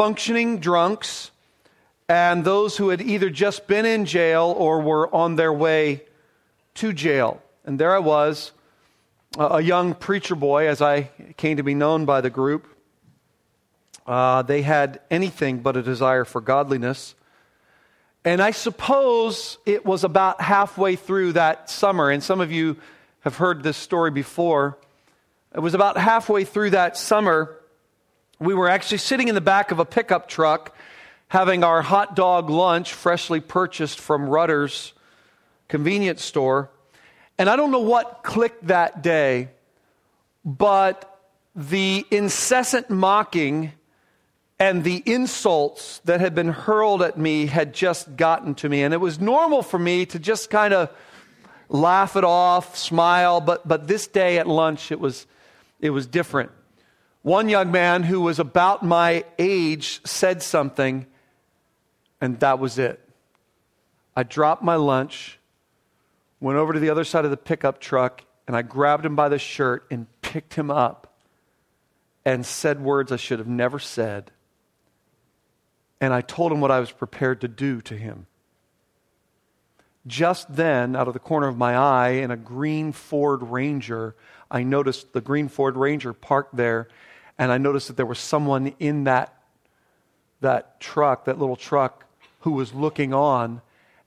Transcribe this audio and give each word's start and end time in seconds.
functioning 0.00 0.60
drunks 0.60 1.30
and 2.08 2.42
those 2.42 2.78
who 2.78 2.88
had 2.88 3.02
either 3.02 3.28
just 3.28 3.66
been 3.66 3.84
in 3.84 4.06
jail 4.06 4.54
or 4.56 4.80
were 4.80 5.14
on 5.14 5.36
their 5.36 5.52
way 5.52 6.02
to 6.72 6.90
jail. 6.94 7.42
And 7.66 7.78
there 7.78 7.94
I 7.94 7.98
was, 7.98 8.52
a 9.38 9.60
young 9.60 9.92
preacher 9.92 10.34
boy, 10.34 10.68
as 10.68 10.80
I 10.80 11.10
came 11.36 11.58
to 11.58 11.62
be 11.62 11.74
known 11.74 12.06
by 12.06 12.22
the 12.22 12.30
group. 12.30 12.66
Uh, 14.06 14.40
they 14.40 14.62
had 14.62 15.02
anything 15.10 15.58
but 15.58 15.76
a 15.76 15.82
desire 15.82 16.24
for 16.24 16.40
godliness. 16.40 17.14
And 18.24 18.40
I 18.40 18.52
suppose 18.52 19.58
it 19.66 19.84
was 19.84 20.02
about 20.02 20.40
halfway 20.40 20.96
through 20.96 21.34
that 21.34 21.68
summer, 21.68 22.08
and 22.08 22.22
some 22.22 22.40
of 22.40 22.50
you 22.50 22.78
have 23.20 23.36
heard 23.36 23.62
this 23.62 23.76
story 23.76 24.10
before. 24.10 24.78
It 25.54 25.60
was 25.60 25.74
about 25.74 25.98
halfway 25.98 26.46
through 26.46 26.70
that 26.70 26.96
summer. 26.96 27.59
We 28.40 28.54
were 28.54 28.70
actually 28.70 28.98
sitting 28.98 29.28
in 29.28 29.34
the 29.34 29.42
back 29.42 29.70
of 29.70 29.80
a 29.80 29.84
pickup 29.84 30.26
truck 30.26 30.74
having 31.28 31.62
our 31.62 31.82
hot 31.82 32.16
dog 32.16 32.48
lunch 32.48 32.94
freshly 32.94 33.38
purchased 33.38 34.00
from 34.00 34.30
Rutter's 34.30 34.94
convenience 35.68 36.24
store. 36.24 36.70
And 37.38 37.50
I 37.50 37.56
don't 37.56 37.70
know 37.70 37.80
what 37.80 38.22
clicked 38.22 38.68
that 38.68 39.02
day, 39.02 39.50
but 40.42 41.20
the 41.54 42.06
incessant 42.10 42.88
mocking 42.88 43.72
and 44.58 44.84
the 44.84 45.02
insults 45.04 45.98
that 46.06 46.20
had 46.20 46.34
been 46.34 46.48
hurled 46.48 47.02
at 47.02 47.18
me 47.18 47.44
had 47.44 47.74
just 47.74 48.16
gotten 48.16 48.54
to 48.56 48.70
me. 48.70 48.82
And 48.82 48.94
it 48.94 49.00
was 49.00 49.20
normal 49.20 49.62
for 49.62 49.78
me 49.78 50.06
to 50.06 50.18
just 50.18 50.48
kind 50.48 50.72
of 50.72 50.90
laugh 51.68 52.16
it 52.16 52.24
off, 52.24 52.74
smile, 52.74 53.42
but, 53.42 53.68
but 53.68 53.86
this 53.86 54.06
day 54.06 54.38
at 54.38 54.48
lunch 54.48 54.90
it 54.90 54.98
was, 54.98 55.26
it 55.78 55.90
was 55.90 56.06
different. 56.06 56.50
One 57.22 57.48
young 57.48 57.70
man 57.70 58.02
who 58.02 58.20
was 58.20 58.38
about 58.38 58.82
my 58.82 59.24
age 59.38 60.00
said 60.04 60.42
something, 60.42 61.06
and 62.20 62.40
that 62.40 62.58
was 62.58 62.78
it. 62.78 63.00
I 64.16 64.22
dropped 64.22 64.62
my 64.62 64.76
lunch, 64.76 65.38
went 66.40 66.58
over 66.58 66.72
to 66.72 66.80
the 66.80 66.90
other 66.90 67.04
side 67.04 67.24
of 67.24 67.30
the 67.30 67.36
pickup 67.36 67.80
truck, 67.80 68.24
and 68.46 68.56
I 68.56 68.62
grabbed 68.62 69.04
him 69.04 69.16
by 69.16 69.28
the 69.28 69.38
shirt 69.38 69.86
and 69.90 70.06
picked 70.22 70.54
him 70.54 70.70
up 70.70 71.14
and 72.24 72.44
said 72.44 72.80
words 72.80 73.12
I 73.12 73.16
should 73.16 73.38
have 73.38 73.48
never 73.48 73.78
said 73.78 74.30
and 76.00 76.14
I 76.14 76.22
told 76.22 76.50
him 76.50 76.60
what 76.60 76.70
I 76.70 76.80
was 76.80 76.90
prepared 76.90 77.42
to 77.42 77.48
do 77.48 77.80
to 77.82 77.96
him. 77.96 78.26
Just 80.06 80.54
then, 80.54 80.96
out 80.96 81.08
of 81.08 81.14
the 81.14 81.20
corner 81.20 81.46
of 81.46 81.58
my 81.58 81.76
eye, 81.76 82.10
in 82.10 82.30
a 82.30 82.36
green 82.36 82.90
Ford 82.90 83.42
Ranger, 83.42 84.16
I 84.50 84.62
noticed 84.62 85.12
the 85.12 85.20
green 85.20 85.48
Ford 85.48 85.76
Ranger 85.76 86.14
parked 86.14 86.56
there, 86.56 86.88
and 87.40 87.50
I 87.50 87.56
noticed 87.56 87.88
that 87.88 87.96
there 87.96 88.04
was 88.04 88.18
someone 88.18 88.74
in 88.78 89.04
that, 89.04 89.34
that 90.42 90.78
truck, 90.78 91.24
that 91.24 91.38
little 91.38 91.56
truck, 91.56 92.04
who 92.40 92.50
was 92.50 92.74
looking 92.74 93.14
on, 93.14 93.62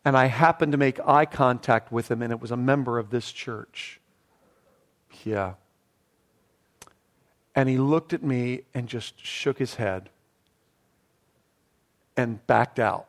and 0.06 0.16
I 0.16 0.28
happened 0.28 0.72
to 0.73 0.78
make 0.78 1.00
eye 1.00 1.26
contact 1.26 1.92
with 1.92 2.11
him, 2.11 2.22
and 2.22 2.31
it 2.31 2.39
was 2.39 2.52
a 2.52 2.58
member 2.58 3.00
of 3.00 3.09
this 3.09 3.31
church. 3.31 4.00
Yeah. 5.23 5.54
And 7.56 7.67
he 7.67 7.80
looked 7.80 8.14
at 8.14 8.22
me 8.22 8.61
and 8.76 8.88
just 8.88 9.20
shook 9.26 9.58
his 9.58 9.76
head 9.76 10.09
and 12.16 12.45
backed 12.45 12.78
out. 12.78 13.08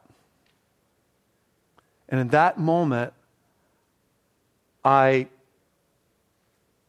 And 2.08 2.18
in 2.18 2.28
that 2.28 2.58
moment, 2.58 3.12
I 4.82 5.28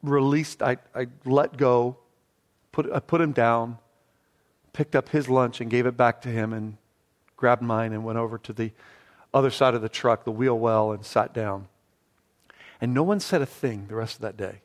released, 0.01 0.61
I, 0.61 0.77
I 0.95 1.07
let 1.25 1.57
go, 1.57 1.97
put, 2.75 2.91
I 2.91 2.99
put 2.99 3.21
him 3.21 3.31
down, 3.31 3.77
picked 4.73 4.97
up 4.97 5.09
his 5.09 5.29
lunch 5.29 5.61
and 5.61 5.71
gave 5.71 5.85
it 5.85 5.95
back 5.95 6.21
to 6.23 6.29
him, 6.29 6.51
and 6.51 6.75
grabbed 7.37 7.61
mine 7.61 7.93
and 7.93 8.03
went 8.03 8.19
over 8.19 8.37
to 8.39 8.51
the 8.51 8.71
other 9.33 9.49
side 9.49 9.75
of 9.75 9.81
the 9.81 9.87
truck, 9.87 10.25
the 10.25 10.31
wheel 10.31 10.59
well, 10.59 10.91
and 10.91 11.05
sat 11.05 11.33
down. 11.33 11.69
And 12.81 12.93
no 12.93 13.01
one 13.01 13.21
said 13.21 13.41
a 13.41 13.45
thing 13.45 13.85
the 13.87 13.95
rest 13.95 14.15
of 14.15 14.21
that 14.23 14.35
day. 14.35 14.59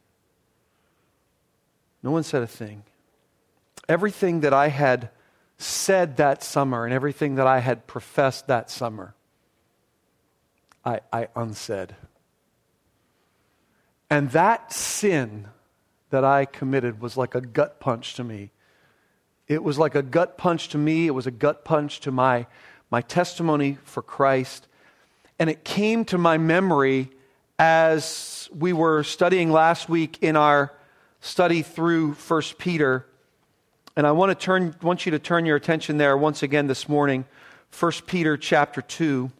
No 2.02 2.10
one 2.10 2.24
said 2.24 2.42
a 2.42 2.48
thing. 2.48 2.82
Everything 3.88 4.40
that 4.40 4.52
I 4.52 4.68
had 4.68 5.10
said 5.56 6.16
that 6.16 6.42
summer 6.42 6.84
and 6.84 6.92
everything 6.92 7.36
that 7.36 7.46
I 7.46 7.60
had 7.60 7.86
professed 7.86 8.48
that 8.48 8.70
summer, 8.70 9.14
I, 10.84 11.00
I 11.12 11.28
unsaid. 11.36 11.94
And 14.08 14.30
that 14.30 14.72
sin 14.72 15.46
that 16.10 16.24
I 16.24 16.44
committed 16.44 17.00
was 17.00 17.16
like 17.16 17.34
a 17.34 17.40
gut 17.40 17.80
punch 17.80 18.14
to 18.14 18.24
me. 18.24 18.50
It 19.48 19.62
was 19.62 19.78
like 19.78 19.94
a 19.94 20.02
gut 20.02 20.38
punch 20.38 20.68
to 20.68 20.78
me. 20.78 21.06
It 21.06 21.12
was 21.12 21.26
a 21.26 21.30
gut 21.30 21.64
punch 21.64 22.00
to 22.00 22.10
my, 22.10 22.46
my 22.90 23.00
testimony 23.00 23.78
for 23.84 24.02
Christ. 24.02 24.66
And 25.38 25.48
it 25.50 25.64
came 25.64 26.04
to 26.06 26.18
my 26.18 26.38
memory 26.38 27.10
as 27.58 28.48
we 28.56 28.72
were 28.72 29.02
studying 29.02 29.50
last 29.50 29.88
week 29.88 30.18
in 30.20 30.36
our 30.36 30.72
study 31.20 31.62
through 31.62 32.12
1 32.12 32.42
Peter 32.58 33.06
and 33.96 34.06
I 34.06 34.12
want 34.12 34.30
to 34.30 34.34
turn 34.34 34.74
want 34.82 35.04
you 35.04 35.12
to 35.12 35.18
turn 35.18 35.44
your 35.44 35.56
attention 35.56 35.98
there 35.98 36.16
once 36.16 36.42
again 36.42 36.66
this 36.68 36.88
morning, 36.88 37.24
1 37.78 37.92
Peter 38.06 38.36
chapter 38.36 38.80
2. 38.80 39.30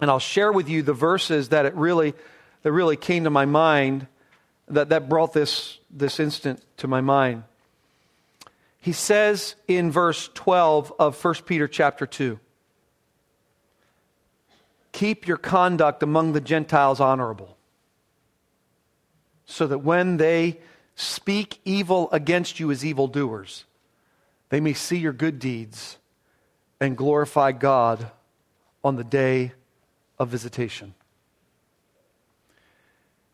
And 0.00 0.10
I'll 0.10 0.18
share 0.18 0.52
with 0.52 0.68
you 0.68 0.82
the 0.82 0.94
verses 0.94 1.48
that 1.50 1.66
it 1.66 1.74
really 1.74 2.14
that 2.62 2.72
really 2.72 2.96
came 2.96 3.24
to 3.24 3.30
my 3.30 3.44
mind 3.44 4.06
that, 4.68 4.88
that 4.88 5.08
brought 5.08 5.32
this, 5.32 5.78
this 5.90 6.18
instant 6.20 6.62
to 6.78 6.88
my 6.88 7.00
mind. 7.00 7.44
He 8.80 8.92
says 8.92 9.56
in 9.66 9.90
verse 9.90 10.30
12 10.34 10.92
of 10.98 11.24
1 11.24 11.34
Peter 11.46 11.68
chapter 11.68 12.06
2 12.06 12.38
Keep 14.92 15.26
your 15.26 15.36
conduct 15.36 16.02
among 16.02 16.32
the 16.32 16.40
Gentiles 16.40 17.00
honorable, 17.00 17.56
so 19.44 19.66
that 19.66 19.80
when 19.80 20.16
they 20.16 20.58
speak 20.94 21.60
evil 21.64 22.08
against 22.12 22.58
you 22.58 22.70
as 22.70 22.84
evildoers, 22.84 23.64
they 24.48 24.60
may 24.60 24.72
see 24.72 24.96
your 24.96 25.12
good 25.12 25.38
deeds 25.38 25.98
and 26.80 26.96
glorify 26.96 27.52
God 27.52 28.10
on 28.82 28.96
the 28.96 29.04
day 29.04 29.52
of 30.18 30.28
visitation. 30.28 30.94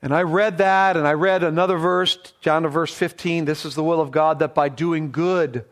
And 0.03 0.13
I 0.13 0.23
read 0.23 0.59
that, 0.59 0.97
and 0.97 1.07
I 1.07 1.13
read 1.13 1.45
another 1.45 1.79
verse, 1.79 2.19
John 2.41 2.65
to 2.65 2.69
verse 2.69 2.93
15. 2.93 3.45
This 3.45 3.65
is 3.65 3.77
the 3.77 3.85
will 3.85 4.01
of 4.01 4.11
God 4.11 4.41
that 4.41 4.53
by 4.53 4.69
doing 4.69 5.13
good 5.13 5.65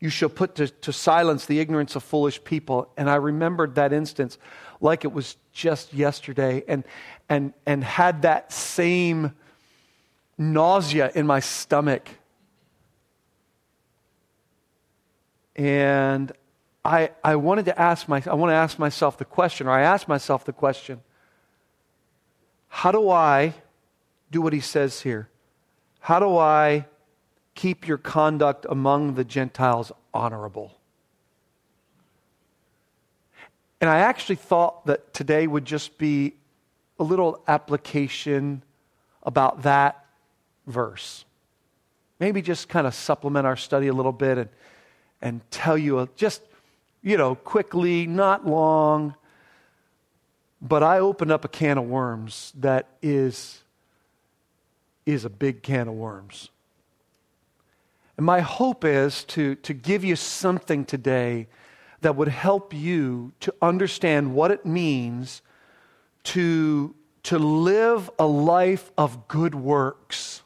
you 0.00 0.08
shall 0.08 0.30
put 0.30 0.54
to, 0.54 0.68
to 0.68 0.92
silence 0.92 1.44
the 1.44 1.60
ignorance 1.60 1.94
of 1.94 2.02
foolish 2.02 2.42
people. 2.44 2.90
And 2.96 3.10
I 3.10 3.16
remembered 3.16 3.74
that 3.74 3.92
instance 3.92 4.38
like 4.80 5.04
it 5.04 5.12
was 5.12 5.36
just 5.52 5.92
yesterday 5.92 6.64
and, 6.66 6.84
and, 7.28 7.52
and 7.66 7.84
had 7.84 8.22
that 8.22 8.52
same 8.52 9.34
nausea 10.38 11.12
in 11.14 11.26
my 11.26 11.40
stomach. 11.40 12.08
And 15.56 16.32
I, 16.84 17.10
I 17.22 17.36
wanted 17.36 17.66
to 17.66 17.78
ask 17.78 18.08
my, 18.08 18.22
I 18.26 18.34
want 18.34 18.50
to 18.50 18.56
ask 18.56 18.78
myself 18.78 19.18
the 19.18 19.24
question, 19.24 19.66
or 19.66 19.70
I 19.70 19.82
asked 19.82 20.08
myself 20.08 20.44
the 20.44 20.52
question, 20.52 21.00
how 22.68 22.90
do 22.90 23.08
I 23.08 23.54
do 24.30 24.40
what 24.40 24.52
he 24.52 24.60
says 24.60 25.02
here? 25.02 25.28
How 26.00 26.18
do 26.18 26.36
I 26.36 26.86
keep 27.54 27.86
your 27.86 27.98
conduct 27.98 28.66
among 28.68 29.14
the 29.14 29.24
Gentiles 29.24 29.92
honorable? 30.12 30.76
And 33.80 33.90
I 33.90 33.98
actually 33.98 34.36
thought 34.36 34.86
that 34.86 35.12
today 35.12 35.46
would 35.46 35.64
just 35.64 35.98
be 35.98 36.34
a 36.98 37.04
little 37.04 37.42
application 37.46 38.62
about 39.22 39.62
that 39.62 40.04
verse. 40.66 41.24
Maybe 42.20 42.40
just 42.40 42.68
kind 42.68 42.86
of 42.86 42.94
supplement 42.94 43.46
our 43.46 43.56
study 43.56 43.88
a 43.88 43.92
little 43.92 44.12
bit 44.12 44.38
and, 44.38 44.48
and 45.20 45.50
tell 45.50 45.76
you 45.76 45.98
a, 45.98 46.08
just, 46.16 46.42
you 47.02 47.16
know, 47.16 47.34
quickly, 47.34 48.06
not 48.06 48.46
long. 48.46 49.14
But 50.62 50.82
I 50.82 51.00
opened 51.00 51.32
up 51.32 51.44
a 51.44 51.48
can 51.48 51.76
of 51.76 51.84
worms 51.84 52.52
that 52.56 52.88
is, 53.02 53.60
is 55.06 55.24
a 55.24 55.30
big 55.30 55.62
can 55.62 55.88
of 55.88 55.94
worms. 55.94 56.50
And 58.16 58.24
my 58.24 58.40
hope 58.40 58.84
is 58.84 59.24
to, 59.24 59.56
to 59.56 59.74
give 59.74 60.04
you 60.04 60.16
something 60.16 60.84
today 60.84 61.48
that 62.00 62.16
would 62.16 62.28
help 62.28 62.72
you 62.72 63.32
to 63.40 63.54
understand 63.60 64.34
what 64.34 64.50
it 64.50 64.64
means 64.64 65.42
to, 66.24 66.94
to 67.24 67.38
live 67.38 68.10
a 68.18 68.26
life 68.26 68.92
of 68.96 69.26
good 69.26 69.54
works 69.54 70.42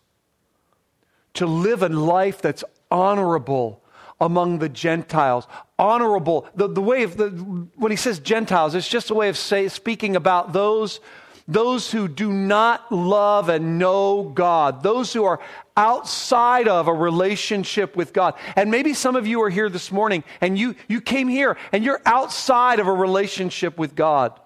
to 1.38 1.46
live 1.46 1.84
a 1.84 1.88
life 1.88 2.42
that's 2.42 2.64
honorable 2.90 3.80
among 4.20 4.58
the 4.58 4.68
Gentiles. 4.68 5.46
Honorable. 5.78 6.48
The, 6.56 6.66
the 6.66 6.82
way 6.82 7.04
of 7.04 7.16
the, 7.16 7.28
when 7.76 7.92
he 7.92 7.96
says 7.96 8.18
Gentiles, 8.18 8.74
it's 8.74 8.88
just 8.88 9.10
a 9.10 9.14
way 9.14 9.28
of 9.28 9.36
say, 9.36 9.68
speaking 9.68 10.16
about 10.16 10.52
those 10.52 10.98
those 11.48 11.90
who 11.90 12.06
do 12.06 12.30
not 12.30 12.92
love 12.92 13.48
and 13.48 13.78
know 13.78 14.22
God, 14.22 14.82
those 14.82 15.14
who 15.14 15.24
are 15.24 15.40
outside 15.78 16.68
of 16.68 16.88
a 16.88 16.92
relationship 16.92 17.96
with 17.96 18.12
God. 18.12 18.34
And 18.54 18.70
maybe 18.70 18.92
some 18.92 19.16
of 19.16 19.26
you 19.26 19.42
are 19.42 19.48
here 19.48 19.70
this 19.70 19.90
morning 19.90 20.24
and 20.42 20.58
you, 20.58 20.76
you 20.88 21.00
came 21.00 21.26
here 21.26 21.56
and 21.72 21.82
you're 21.82 22.02
outside 22.04 22.80
of 22.80 22.86
a 22.86 22.92
relationship 22.92 23.78
with 23.78 23.94
God. 23.94 24.38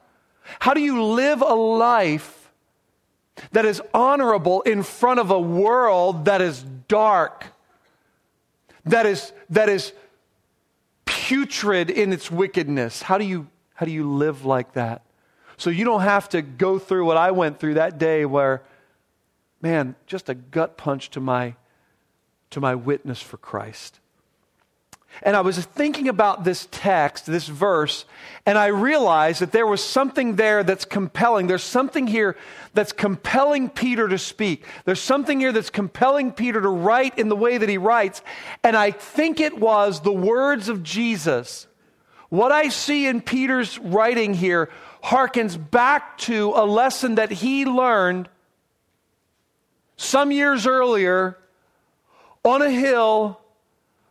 How 0.61 0.75
do 0.75 0.81
you 0.81 1.03
live 1.03 1.43
a 1.43 1.55
life 1.55 2.53
that 3.51 3.65
is 3.65 3.83
honorable 3.93 4.63
in 4.63 4.85
front 4.85 5.19
of 5.19 5.33
a 5.33 5.41
world 5.41 6.27
that 6.27 6.41
is 6.41 6.63
dark, 6.87 7.47
that 8.85 9.07
is, 9.07 9.33
that 9.51 9.69
is 9.69 9.93
putrid 11.05 11.91
in 11.91 12.13
its 12.13 12.31
wickedness? 12.31 13.03
How 13.03 13.19
do 13.19 13.25
you, 13.25 13.49
how 13.75 13.87
do 13.87 13.93
you 13.93 14.09
live 14.09 14.45
like 14.45 14.75
that? 14.75 15.03
So 15.63 15.71
you 15.71 15.85
don't 15.85 16.01
have 16.01 16.29
to 16.31 16.43
go 16.43 16.81
through 16.81 17.07
what 17.07 17.17
I 17.17 17.31
went 17.31 17.61
through 17.61 17.75
that 17.75 17.97
day 17.97 18.25
where, 18.25 18.63
man, 19.61 19.95
just 20.09 20.29
a 20.29 20.35
gut 20.35 20.77
punch 20.77 21.11
to 21.11 21.21
my, 21.21 21.55
to 22.51 22.61
my 22.61 22.75
witness 22.75 23.23
for 23.23 23.37
Christ. 23.37 24.01
And 25.23 25.37
I 25.37 25.41
was 25.43 25.65
thinking 25.65 26.09
about 26.09 26.43
this 26.43 26.67
text, 26.73 27.27
this 27.27 27.47
verse, 27.47 28.07
and 28.45 28.59
I 28.59 28.67
realized 28.67 29.41
that 29.41 29.53
there 29.53 29.69
was 29.69 29.85
something 29.85 30.35
there 30.35 30.65
that's 30.65 30.85
compelling. 30.85 31.47
There's 31.47 31.63
something 31.63 32.09
here 32.09 32.37
that's 32.75 32.91
compelling 32.91 33.71
Peter 33.71 34.09
to 34.09 34.19
speak. 34.19 34.65
There's 34.85 35.01
something 35.01 35.39
here 35.39 35.53
that's 35.53 35.71
compelling 35.71 36.33
Peter 36.33 36.61
to 36.61 36.69
write 36.71 37.21
in 37.21 37.29
the 37.29 37.37
way 37.37 37.57
that 37.57 37.69
he 37.69 37.79
writes. 37.79 38.21
And 38.65 38.77
I 38.77 38.91
think 38.91 39.39
it 39.39 39.61
was 39.61 40.01
the 40.01 40.13
words 40.13 40.69
of 40.69 40.83
Jesus. 40.83 41.69
What 42.31 42.51
I 42.51 42.69
see 42.71 43.07
in 43.07 43.21
Peter's 43.21 43.79
writing 43.79 44.35
here 44.35 44.71
harkens 45.03 45.57
back 45.71 46.17
to 46.19 46.53
a 46.55 46.65
lesson 46.65 47.17
that 47.17 47.31
he 47.31 47.65
learned 47.65 48.29
some 49.97 50.31
years 50.31 50.67
earlier 50.67 51.37
on 52.45 52.63
a 52.63 52.71
hill 52.71 53.41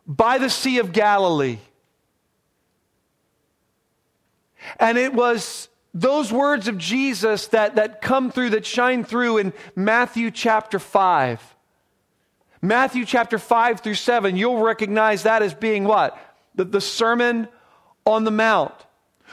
by 0.08 0.38
the 0.38 0.50
Sea 0.50 0.80
of 0.80 0.92
Galilee. 0.92 1.60
And 4.80 4.98
it 4.98 5.14
was 5.14 5.70
those 5.94 6.32
words 6.32 6.68
of 6.68 6.78
Jesus 6.78 7.48
that, 7.48 7.76
that 7.76 8.02
come 8.02 8.32
through, 8.32 8.52
that 8.52 8.66
shine 8.66 9.04
through 9.04 9.38
in 9.38 9.54
Matthew 9.76 10.32
chapter 10.32 10.80
5. 10.80 11.56
Matthew 12.62 13.06
chapter 13.06 13.40
5 13.40 13.80
through 13.80 13.96
7, 13.96 14.38
you'll 14.38 14.62
recognize 14.62 15.24
that 15.24 15.42
as 15.42 15.54
being 15.54 15.84
what? 15.84 16.18
The, 16.56 16.64
the 16.64 16.82
Sermon 16.82 17.48
on 18.06 18.24
the 18.24 18.32
Mount 18.32 18.74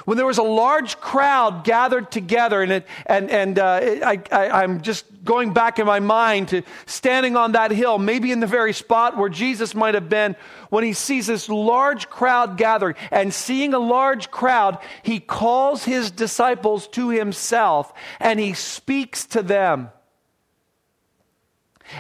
when 0.05 0.17
there 0.17 0.27
was 0.27 0.39
a 0.39 0.43
large 0.43 0.99
crowd 1.01 1.65
gathered 1.65 2.11
together, 2.11 2.63
and, 2.63 2.73
it, 2.73 2.87
and, 3.07 3.31
and 3.31 3.59
uh, 3.59 3.81
I, 4.05 4.23
I, 4.31 4.63
I'm 4.63 4.81
just 4.81 5.05
going 5.25 5.53
back 5.53 5.79
in 5.79 5.87
my 5.87 6.01
mind 6.01 6.49
to 6.49 6.63
standing 6.87 7.37
on 7.37 7.53
that 7.53 7.71
hill, 7.71 7.99
maybe 7.99 8.33
in 8.33 8.41
the 8.41 8.47
very 8.47 8.73
spot 8.73 9.17
where 9.17 9.29
Jesus 9.29 9.75
might 9.75 9.95
have 9.95 10.09
been, 10.09 10.37
when 10.71 10.85
he 10.85 10.93
sees 10.93 11.27
this 11.27 11.49
large 11.49 12.09
crowd 12.09 12.57
gathering. 12.57 12.95
And 13.11 13.33
seeing 13.33 13.75
a 13.75 13.79
large 13.79 14.31
crowd, 14.31 14.79
he 15.03 15.21
calls 15.21 15.85
his 15.85 16.11
disciples 16.11 16.89
to 16.89 17.11
himself 17.11 17.93
and 18.21 18.41
he 18.41 18.55
speaks 18.55 19.27
to 19.27 19.43
them. 19.43 19.91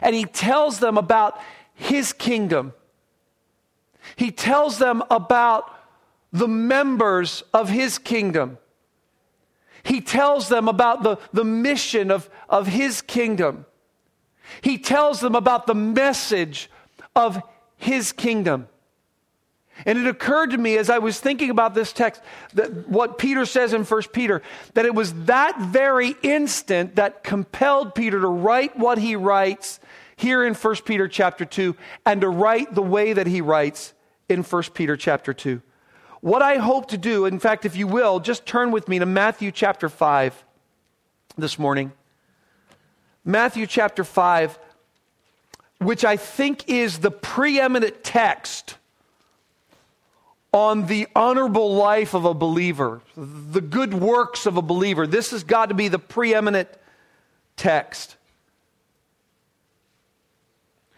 And 0.03 0.15
he 0.15 0.25
tells 0.25 0.81
them 0.81 0.99
about 0.99 1.39
his 1.75 2.12
kingdom. 2.12 2.73
He 4.17 4.31
tells 4.31 4.79
them 4.79 5.03
about 5.11 5.73
the 6.33 6.49
members 6.49 7.43
of 7.55 7.69
his 7.69 7.99
kingdom. 7.99 8.59
He 9.83 10.01
tells 10.01 10.49
them 10.49 10.69
about 10.69 11.03
the, 11.03 11.19
the 11.33 11.45
mission 11.45 12.11
of, 12.11 12.29
of 12.49 12.67
his 12.67 13.01
kingdom. 13.01 13.65
He 14.61 14.79
tells 14.79 15.21
them 15.21 15.35
about 15.35 15.67
the 15.67 15.75
message 15.75 16.71
of 17.15 17.41
his 17.77 18.13
kingdom. 18.13 18.69
And 19.87 19.99
it 19.99 20.07
occurred 20.07 20.51
to 20.51 20.59
me 20.59 20.77
as 20.77 20.91
I 20.91 20.99
was 20.99 21.21
thinking 21.21 21.51
about 21.51 21.75
this 21.75 21.93
text 21.93 22.21
that 22.55 22.89
what 22.89 23.19
Peter 23.19 23.47
says 23.47 23.73
in 23.73 23.85
1 23.85 24.03
Peter, 24.13 24.43
that 24.75 24.85
it 24.85 24.95
was 24.95 25.15
that 25.25 25.61
very 25.61 26.17
instant 26.23 26.97
that 26.97 27.23
compelled 27.23 27.95
Peter 27.95 28.21
to 28.21 28.27
write 28.27 28.77
what 28.77 28.99
he 28.99 29.15
writes 29.15 29.79
here 30.17 30.45
in 30.45 30.55
1 30.55 30.77
Peter 30.85 31.07
chapter 31.07 31.45
2 31.45 31.77
and 32.05 32.23
to 32.23 32.29
write 32.29 32.75
the 32.75 32.83
way 32.83 33.13
that 33.13 33.29
he 33.29 33.41
writes 33.41 33.95
in 34.29 34.43
1 34.43 34.63
Peter 34.75 34.97
chapter 34.97 35.33
2. 35.33 35.63
What 36.20 36.43
I 36.43 36.56
hope 36.56 36.88
to 36.88 36.99
do, 36.99 37.26
in 37.26 37.38
fact, 37.38 37.65
if 37.65 37.76
you 37.76 37.87
will, 37.87 38.19
just 38.19 38.44
turn 38.44 38.70
with 38.73 38.88
me 38.88 38.99
to 38.99 39.06
Matthew 39.06 39.53
chapter 39.53 39.88
5 39.88 40.44
this 41.37 41.59
morning. 41.59 41.93
Matthew 43.25 43.67
chapter 43.67 44.03
5, 44.03 44.59
which 45.79 46.05
I 46.05 46.17
think 46.17 46.69
is 46.69 46.99
the 46.99 47.11
preeminent 47.11 48.03
text 48.03 48.76
on 50.53 50.87
the 50.87 51.06
honorable 51.15 51.75
life 51.75 52.15
of 52.15 52.25
a 52.25 52.35
believer, 52.35 53.00
the 53.17 53.61
good 53.61 53.94
works 53.94 54.47
of 54.47 54.56
a 54.56 54.62
believer. 54.62 55.06
This 55.06 55.31
has 55.31 55.44
got 55.44 55.67
to 55.67 55.75
be 55.75 55.88
the 55.88 55.99
preeminent 55.99 56.69
text. 57.56 58.17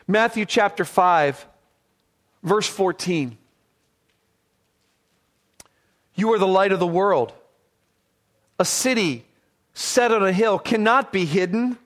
Matthew 0.07 0.47
chapter 0.47 0.85
5, 0.85 1.47
verse 2.43 2.69
14. 2.69 3.37
You 6.21 6.35
are 6.35 6.39
the 6.39 6.47
light 6.47 6.71
of 6.71 6.81
the 6.81 6.87
world. 6.87 7.33
A 8.59 8.65
city 8.65 9.25
set 9.73 10.13
on 10.13 10.23
a 10.23 10.33
hill 10.33 10.59
cannot 10.59 11.15
be 11.15 11.25
hidden, 11.25 11.79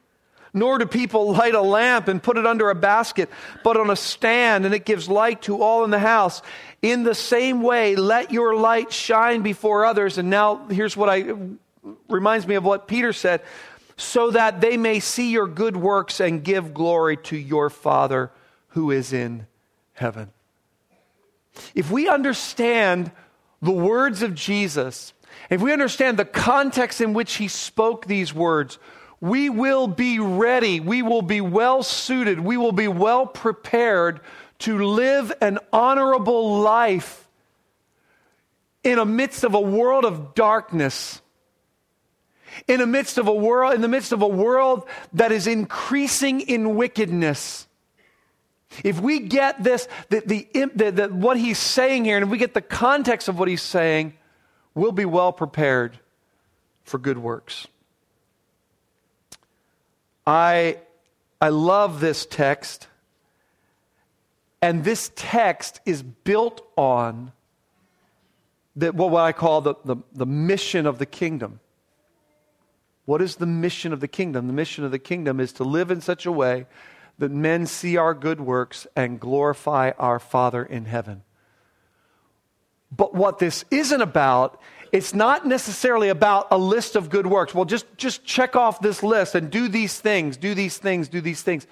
nor 0.52 0.78
do 0.78 0.86
people 0.86 1.32
light 1.32 1.54
a 1.54 1.60
lamp 1.60 2.08
and 2.08 2.20
put 2.20 2.36
it 2.36 2.44
under 2.44 2.68
a 2.68 2.74
basket, 2.74 3.30
but 3.62 3.76
on 3.76 3.90
a 3.90 3.96
stand, 3.96 4.66
and 4.66 4.74
it 4.74 4.84
gives 4.84 5.08
light 5.08 5.42
to 5.42 5.62
all 5.62 5.84
in 5.84 5.90
the 5.90 6.00
house. 6.00 6.42
In 6.82 7.04
the 7.04 7.14
same 7.14 7.62
way, 7.62 7.94
let 7.94 8.32
your 8.32 8.56
light 8.56 8.92
shine 8.92 9.42
before 9.42 9.84
others. 9.84 10.18
And 10.18 10.30
now, 10.30 10.66
here's 10.66 10.96
what 10.96 11.08
I 11.08 11.34
reminds 12.08 12.48
me 12.48 12.56
of 12.56 12.64
what 12.64 12.88
Peter 12.88 13.12
said 13.12 13.40
so 13.96 14.32
that 14.32 14.60
they 14.60 14.76
may 14.76 14.98
see 14.98 15.30
your 15.30 15.46
good 15.46 15.76
works 15.76 16.18
and 16.18 16.42
give 16.42 16.74
glory 16.74 17.18
to 17.18 17.36
your 17.36 17.70
Father 17.70 18.32
who 18.70 18.90
is 18.90 19.12
in 19.12 19.46
heaven. 19.92 20.32
If 21.72 21.88
we 21.92 22.08
understand 22.08 23.12
the 23.64 23.72
words 23.72 24.22
of 24.22 24.34
Jesus, 24.34 25.12
if 25.50 25.60
we 25.60 25.72
understand 25.72 26.18
the 26.18 26.24
context 26.24 27.00
in 27.00 27.14
which 27.14 27.34
he 27.34 27.48
spoke 27.48 28.06
these 28.06 28.32
words, 28.32 28.78
we 29.20 29.48
will 29.48 29.86
be 29.86 30.18
ready. 30.18 30.80
We 30.80 31.02
will 31.02 31.22
be 31.22 31.40
well 31.40 31.82
suited. 31.82 32.40
We 32.40 32.56
will 32.56 32.72
be 32.72 32.88
well 32.88 33.26
prepared 33.26 34.20
to 34.60 34.84
live 34.84 35.32
an 35.40 35.58
honorable 35.72 36.60
life 36.60 37.26
in 38.82 38.96
the 38.96 39.06
midst 39.06 39.44
of 39.44 39.54
a 39.54 39.60
world 39.60 40.04
of 40.04 40.34
darkness. 40.34 41.22
In 42.68 42.80
the 42.80 42.86
midst 42.86 43.18
of 43.18 43.26
a 43.26 43.34
world, 43.34 43.74
in 43.74 43.80
the 43.80 43.88
midst 43.88 44.12
of 44.12 44.22
a 44.22 44.28
world 44.28 44.86
that 45.14 45.32
is 45.32 45.46
increasing 45.46 46.40
in 46.42 46.76
wickedness. 46.76 47.66
If 48.82 49.00
we 49.00 49.20
get 49.20 49.62
this, 49.62 49.86
the, 50.08 50.22
the, 50.26 50.48
the, 50.74 50.90
the, 50.90 51.08
what 51.08 51.38
he's 51.38 51.58
saying 51.58 52.04
here, 52.06 52.16
and 52.16 52.30
we 52.30 52.38
get 52.38 52.54
the 52.54 52.62
context 52.62 53.28
of 53.28 53.38
what 53.38 53.48
he's 53.48 53.62
saying, 53.62 54.14
we'll 54.74 54.92
be 54.92 55.04
well 55.04 55.32
prepared 55.32 55.98
for 56.82 56.98
good 56.98 57.18
works. 57.18 57.66
I, 60.26 60.78
I 61.40 61.50
love 61.50 62.00
this 62.00 62.26
text. 62.26 62.88
And 64.62 64.82
this 64.82 65.10
text 65.14 65.80
is 65.84 66.02
built 66.02 66.66
on 66.76 67.32
the, 68.74 68.92
what 68.92 69.14
I 69.14 69.32
call 69.32 69.60
the, 69.60 69.74
the, 69.84 69.96
the 70.14 70.26
mission 70.26 70.86
of 70.86 70.98
the 70.98 71.06
kingdom. 71.06 71.60
What 73.04 73.20
is 73.20 73.36
the 73.36 73.46
mission 73.46 73.92
of 73.92 74.00
the 74.00 74.08
kingdom? 74.08 74.46
The 74.46 74.54
mission 74.54 74.84
of 74.84 74.90
the 74.90 74.98
kingdom 74.98 75.38
is 75.38 75.52
to 75.54 75.64
live 75.64 75.90
in 75.90 76.00
such 76.00 76.24
a 76.24 76.32
way 76.32 76.66
that 77.18 77.30
men 77.30 77.66
see 77.66 77.96
our 77.96 78.14
good 78.14 78.40
works 78.40 78.86
and 78.96 79.20
glorify 79.20 79.92
our 79.98 80.18
Father 80.18 80.64
in 80.64 80.84
heaven. 80.86 81.22
But 82.96 83.14
what 83.14 83.38
this 83.38 83.64
isn't 83.70 84.00
about, 84.00 84.60
it's 84.92 85.14
not 85.14 85.46
necessarily 85.46 86.08
about 86.08 86.48
a 86.50 86.58
list 86.58 86.96
of 86.96 87.10
good 87.10 87.26
works. 87.26 87.54
Well, 87.54 87.64
just, 87.64 87.86
just 87.96 88.24
check 88.24 88.56
off 88.56 88.80
this 88.80 89.02
list 89.02 89.34
and 89.34 89.50
do 89.50 89.68
these 89.68 89.98
things, 89.98 90.36
do 90.36 90.54
these 90.54 90.78
things, 90.78 91.08
do 91.08 91.20
these 91.20 91.42
things. 91.42 91.66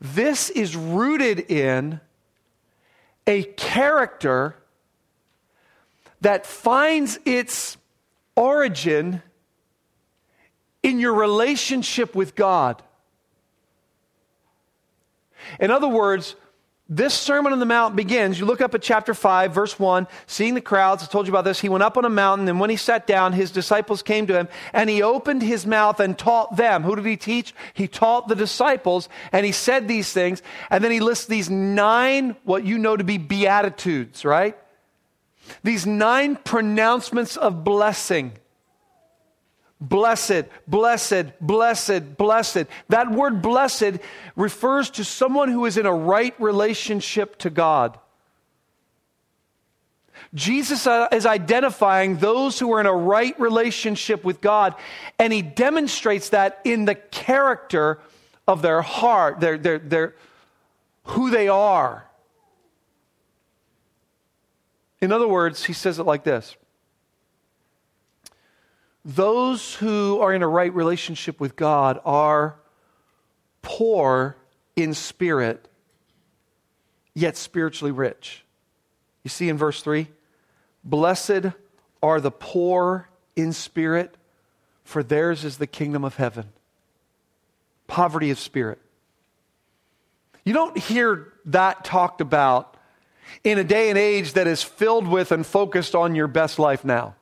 This 0.00 0.50
is 0.50 0.76
rooted 0.76 1.50
in 1.50 2.00
a 3.26 3.42
character 3.42 4.56
that 6.20 6.46
finds 6.46 7.18
its 7.24 7.76
origin 8.36 9.22
in 10.82 10.98
your 10.98 11.14
relationship 11.14 12.14
with 12.14 12.34
God. 12.34 12.82
In 15.60 15.70
other 15.70 15.88
words, 15.88 16.36
this 16.88 17.14
Sermon 17.14 17.54
on 17.54 17.60
the 17.60 17.66
Mount 17.66 17.96
begins. 17.96 18.38
You 18.38 18.44
look 18.44 18.60
up 18.60 18.74
at 18.74 18.82
chapter 18.82 19.14
5, 19.14 19.54
verse 19.54 19.78
1, 19.78 20.06
seeing 20.26 20.52
the 20.52 20.60
crowds. 20.60 21.02
I 21.02 21.06
told 21.06 21.26
you 21.26 21.32
about 21.32 21.44
this. 21.44 21.58
He 21.58 21.70
went 21.70 21.82
up 21.82 21.96
on 21.96 22.04
a 22.04 22.10
mountain, 22.10 22.46
and 22.46 22.60
when 22.60 22.68
he 22.68 22.76
sat 22.76 23.06
down, 23.06 23.32
his 23.32 23.50
disciples 23.50 24.02
came 24.02 24.26
to 24.26 24.38
him, 24.38 24.48
and 24.74 24.90
he 24.90 25.02
opened 25.02 25.40
his 25.40 25.66
mouth 25.66 25.98
and 25.98 26.18
taught 26.18 26.56
them. 26.56 26.82
Who 26.82 26.94
did 26.94 27.06
he 27.06 27.16
teach? 27.16 27.54
He 27.72 27.88
taught 27.88 28.28
the 28.28 28.34
disciples, 28.34 29.08
and 29.32 29.46
he 29.46 29.52
said 29.52 29.88
these 29.88 30.12
things, 30.12 30.42
and 30.68 30.84
then 30.84 30.90
he 30.90 31.00
lists 31.00 31.24
these 31.24 31.48
nine, 31.48 32.36
what 32.44 32.64
you 32.64 32.76
know 32.76 32.98
to 32.98 33.04
be 33.04 33.16
beatitudes, 33.16 34.22
right? 34.26 34.54
These 35.62 35.86
nine 35.86 36.36
pronouncements 36.36 37.38
of 37.38 37.64
blessing. 37.64 38.32
Blessed, 39.88 40.44
blessed, 40.66 41.38
blessed, 41.40 42.16
blessed. 42.16 42.66
That 42.88 43.10
word 43.10 43.42
blessed 43.42 43.98
refers 44.34 44.90
to 44.90 45.04
someone 45.04 45.50
who 45.50 45.66
is 45.66 45.76
in 45.76 45.84
a 45.84 45.92
right 45.92 46.34
relationship 46.40 47.36
to 47.38 47.50
God. 47.50 47.98
Jesus 50.32 50.86
uh, 50.86 51.08
is 51.12 51.26
identifying 51.26 52.16
those 52.16 52.58
who 52.58 52.72
are 52.72 52.80
in 52.80 52.86
a 52.86 52.94
right 52.94 53.38
relationship 53.38 54.24
with 54.24 54.40
God, 54.40 54.74
and 55.18 55.32
he 55.32 55.42
demonstrates 55.42 56.30
that 56.30 56.60
in 56.64 56.86
the 56.86 56.94
character 56.94 58.00
of 58.48 58.62
their 58.62 58.80
heart, 58.80 59.40
their, 59.40 59.58
their, 59.58 59.78
their, 59.78 60.14
who 61.04 61.30
they 61.30 61.48
are. 61.48 62.08
In 65.00 65.12
other 65.12 65.28
words, 65.28 65.64
he 65.64 65.74
says 65.74 65.98
it 65.98 66.04
like 66.04 66.24
this 66.24 66.56
those 69.04 69.74
who 69.74 70.20
are 70.20 70.32
in 70.32 70.42
a 70.42 70.48
right 70.48 70.72
relationship 70.72 71.38
with 71.38 71.56
God 71.56 72.00
are 72.04 72.56
poor 73.60 74.36
in 74.76 74.94
spirit, 74.94 75.68
yet 77.14 77.36
spiritually 77.36 77.92
rich. 77.92 78.44
You 79.22 79.28
see 79.28 79.48
in 79.48 79.58
verse 79.58 79.82
3 79.82 80.08
Blessed 80.84 81.46
are 82.02 82.20
the 82.20 82.30
poor 82.30 83.08
in 83.36 83.52
spirit, 83.52 84.16
for 84.84 85.02
theirs 85.02 85.44
is 85.44 85.58
the 85.58 85.66
kingdom 85.66 86.04
of 86.04 86.16
heaven. 86.16 86.46
Poverty 87.86 88.30
of 88.30 88.38
spirit. 88.38 88.80
You 90.44 90.54
don't 90.54 90.76
hear 90.76 91.32
that 91.46 91.84
talked 91.84 92.20
about 92.20 92.76
in 93.42 93.58
a 93.58 93.64
day 93.64 93.90
and 93.90 93.98
age 93.98 94.34
that 94.34 94.46
is 94.46 94.62
filled 94.62 95.08
with 95.08 95.32
and 95.32 95.44
focused 95.44 95.94
on 95.94 96.14
your 96.14 96.26
best 96.26 96.58
life 96.58 96.84
now 96.84 97.14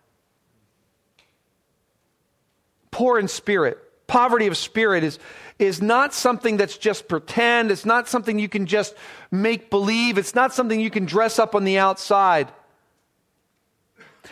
poor 2.93 3.19
in 3.19 3.27
spirit. 3.27 3.79
Poverty 4.07 4.47
of 4.47 4.57
spirit 4.57 5.03
is, 5.03 5.19
is 5.59 5.83
not 5.83 6.15
something 6.15 6.57
that's 6.57 6.79
just 6.79 7.09
pretend. 7.09 7.73
It's 7.73 7.85
not 7.85 8.07
something 8.07 8.39
you 8.39 8.49
can 8.49 8.67
just 8.67 8.95
make 9.33 9.71
believe. 9.71 10.19
It's 10.19 10.37
not 10.37 10.55
something 10.55 10.79
you 10.79 10.91
can 10.91 11.07
dress 11.07 11.41
up 11.41 11.57
on 11.57 11.65
the 11.65 11.79
outside. 11.79 12.53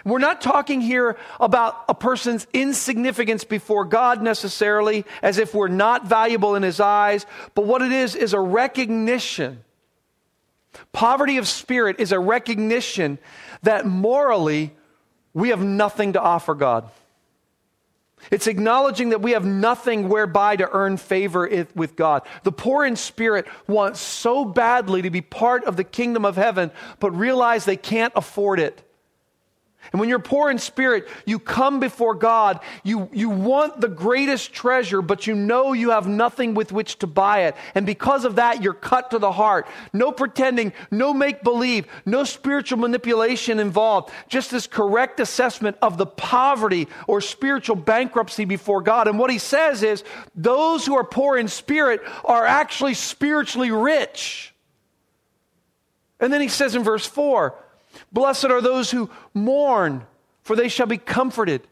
We're 0.04 0.18
not 0.18 0.40
talking 0.40 0.80
here 0.80 1.16
about 1.40 1.84
a 1.88 1.94
person's 1.94 2.46
insignificance 2.52 3.42
before 3.42 3.84
God 3.84 4.22
necessarily, 4.22 5.04
as 5.20 5.38
if 5.38 5.54
we're 5.54 5.68
not 5.68 6.06
valuable 6.06 6.54
in 6.54 6.62
His 6.62 6.78
eyes, 6.78 7.26
but 7.54 7.66
what 7.66 7.82
it 7.82 7.90
is 7.90 8.14
is 8.14 8.32
a 8.32 8.40
recognition. 8.40 9.64
Poverty 10.92 11.38
of 11.38 11.48
spirit 11.48 11.96
is 11.98 12.12
a 12.12 12.20
recognition 12.20 13.18
that 13.62 13.86
morally 13.86 14.72
we 15.34 15.48
have 15.48 15.62
nothing 15.62 16.12
to 16.12 16.20
offer 16.20 16.54
God. 16.54 16.88
It's 18.30 18.46
acknowledging 18.46 19.10
that 19.10 19.22
we 19.22 19.32
have 19.32 19.44
nothing 19.44 20.08
whereby 20.08 20.56
to 20.56 20.68
earn 20.70 20.96
favor 20.96 21.66
with 21.74 21.96
God. 21.96 22.22
The 22.42 22.52
poor 22.52 22.84
in 22.84 22.96
spirit 22.96 23.46
want 23.66 23.96
so 23.96 24.44
badly 24.44 25.02
to 25.02 25.10
be 25.10 25.20
part 25.20 25.64
of 25.64 25.76
the 25.76 25.84
kingdom 25.84 26.24
of 26.24 26.36
heaven, 26.36 26.70
but 26.98 27.12
realize 27.12 27.64
they 27.64 27.76
can't 27.76 28.12
afford 28.14 28.60
it. 28.60 28.82
And 29.92 29.98
when 29.98 30.08
you're 30.08 30.20
poor 30.20 30.50
in 30.50 30.58
spirit, 30.58 31.08
you 31.26 31.38
come 31.38 31.80
before 31.80 32.14
God. 32.14 32.60
You, 32.84 33.08
you 33.12 33.28
want 33.28 33.80
the 33.80 33.88
greatest 33.88 34.52
treasure, 34.52 35.02
but 35.02 35.26
you 35.26 35.34
know 35.34 35.72
you 35.72 35.90
have 35.90 36.06
nothing 36.06 36.54
with 36.54 36.70
which 36.70 36.98
to 37.00 37.06
buy 37.06 37.44
it. 37.44 37.56
And 37.74 37.84
because 37.84 38.24
of 38.24 38.36
that, 38.36 38.62
you're 38.62 38.72
cut 38.72 39.10
to 39.10 39.18
the 39.18 39.32
heart. 39.32 39.66
No 39.92 40.12
pretending, 40.12 40.72
no 40.90 41.12
make 41.12 41.42
believe, 41.42 41.86
no 42.06 42.22
spiritual 42.22 42.78
manipulation 42.78 43.58
involved. 43.58 44.12
Just 44.28 44.50
this 44.50 44.68
correct 44.68 45.18
assessment 45.18 45.76
of 45.82 45.98
the 45.98 46.06
poverty 46.06 46.86
or 47.08 47.20
spiritual 47.20 47.76
bankruptcy 47.76 48.44
before 48.44 48.82
God. 48.82 49.08
And 49.08 49.18
what 49.18 49.30
he 49.30 49.38
says 49.38 49.82
is 49.82 50.04
those 50.34 50.86
who 50.86 50.96
are 50.96 51.04
poor 51.04 51.36
in 51.36 51.48
spirit 51.48 52.00
are 52.24 52.46
actually 52.46 52.94
spiritually 52.94 53.72
rich. 53.72 54.54
And 56.20 56.32
then 56.32 56.40
he 56.40 56.48
says 56.48 56.76
in 56.76 56.84
verse 56.84 57.06
4, 57.06 57.54
Blessed 58.12 58.46
are 58.46 58.60
those 58.60 58.90
who 58.90 59.10
mourn, 59.34 60.06
for 60.42 60.56
they 60.56 60.68
shall 60.68 60.86
be 60.86 60.98
comforted. 60.98 61.66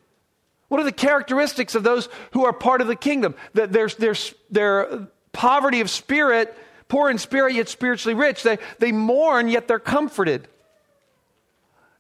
What 0.68 0.80
are 0.80 0.84
the 0.84 0.92
characteristics 0.92 1.74
of 1.74 1.82
those 1.82 2.08
who 2.32 2.44
are 2.44 2.52
part 2.52 2.80
of 2.80 2.86
the 2.86 2.96
kingdom? 2.96 3.34
That 3.54 3.72
their, 3.72 3.88
their, 3.88 4.14
their 4.50 5.08
poverty 5.32 5.80
of 5.80 5.90
spirit, 5.90 6.56
poor 6.88 7.10
in 7.10 7.18
spirit 7.18 7.54
yet 7.54 7.68
spiritually 7.68 8.14
rich. 8.14 8.42
They, 8.42 8.58
they 8.78 8.92
mourn 8.92 9.48
yet 9.48 9.68
they're 9.68 9.78
comforted. 9.78 10.48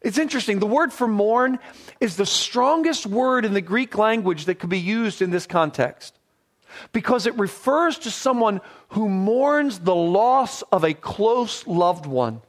It's 0.00 0.18
interesting. 0.18 0.60
The 0.60 0.66
word 0.66 0.92
for 0.92 1.08
mourn 1.08 1.58
is 2.00 2.16
the 2.16 2.26
strongest 2.26 3.06
word 3.06 3.44
in 3.44 3.54
the 3.54 3.60
Greek 3.60 3.96
language 3.98 4.44
that 4.44 4.56
could 4.56 4.70
be 4.70 4.78
used 4.78 5.22
in 5.22 5.30
this 5.30 5.46
context 5.46 6.14
because 6.92 7.26
it 7.26 7.36
refers 7.38 7.98
to 8.00 8.10
someone 8.10 8.60
who 8.90 9.08
mourns 9.08 9.80
the 9.80 9.94
loss 9.94 10.62
of 10.70 10.84
a 10.84 10.94
close 10.94 11.66
loved 11.66 12.06
one. 12.06 12.42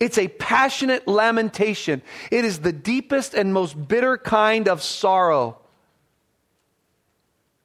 It's 0.00 0.18
a 0.18 0.28
passionate 0.28 1.08
lamentation. 1.08 2.02
It 2.30 2.44
is 2.44 2.60
the 2.60 2.72
deepest 2.72 3.34
and 3.34 3.52
most 3.52 3.88
bitter 3.88 4.16
kind 4.16 4.68
of 4.68 4.82
sorrow. 4.82 5.58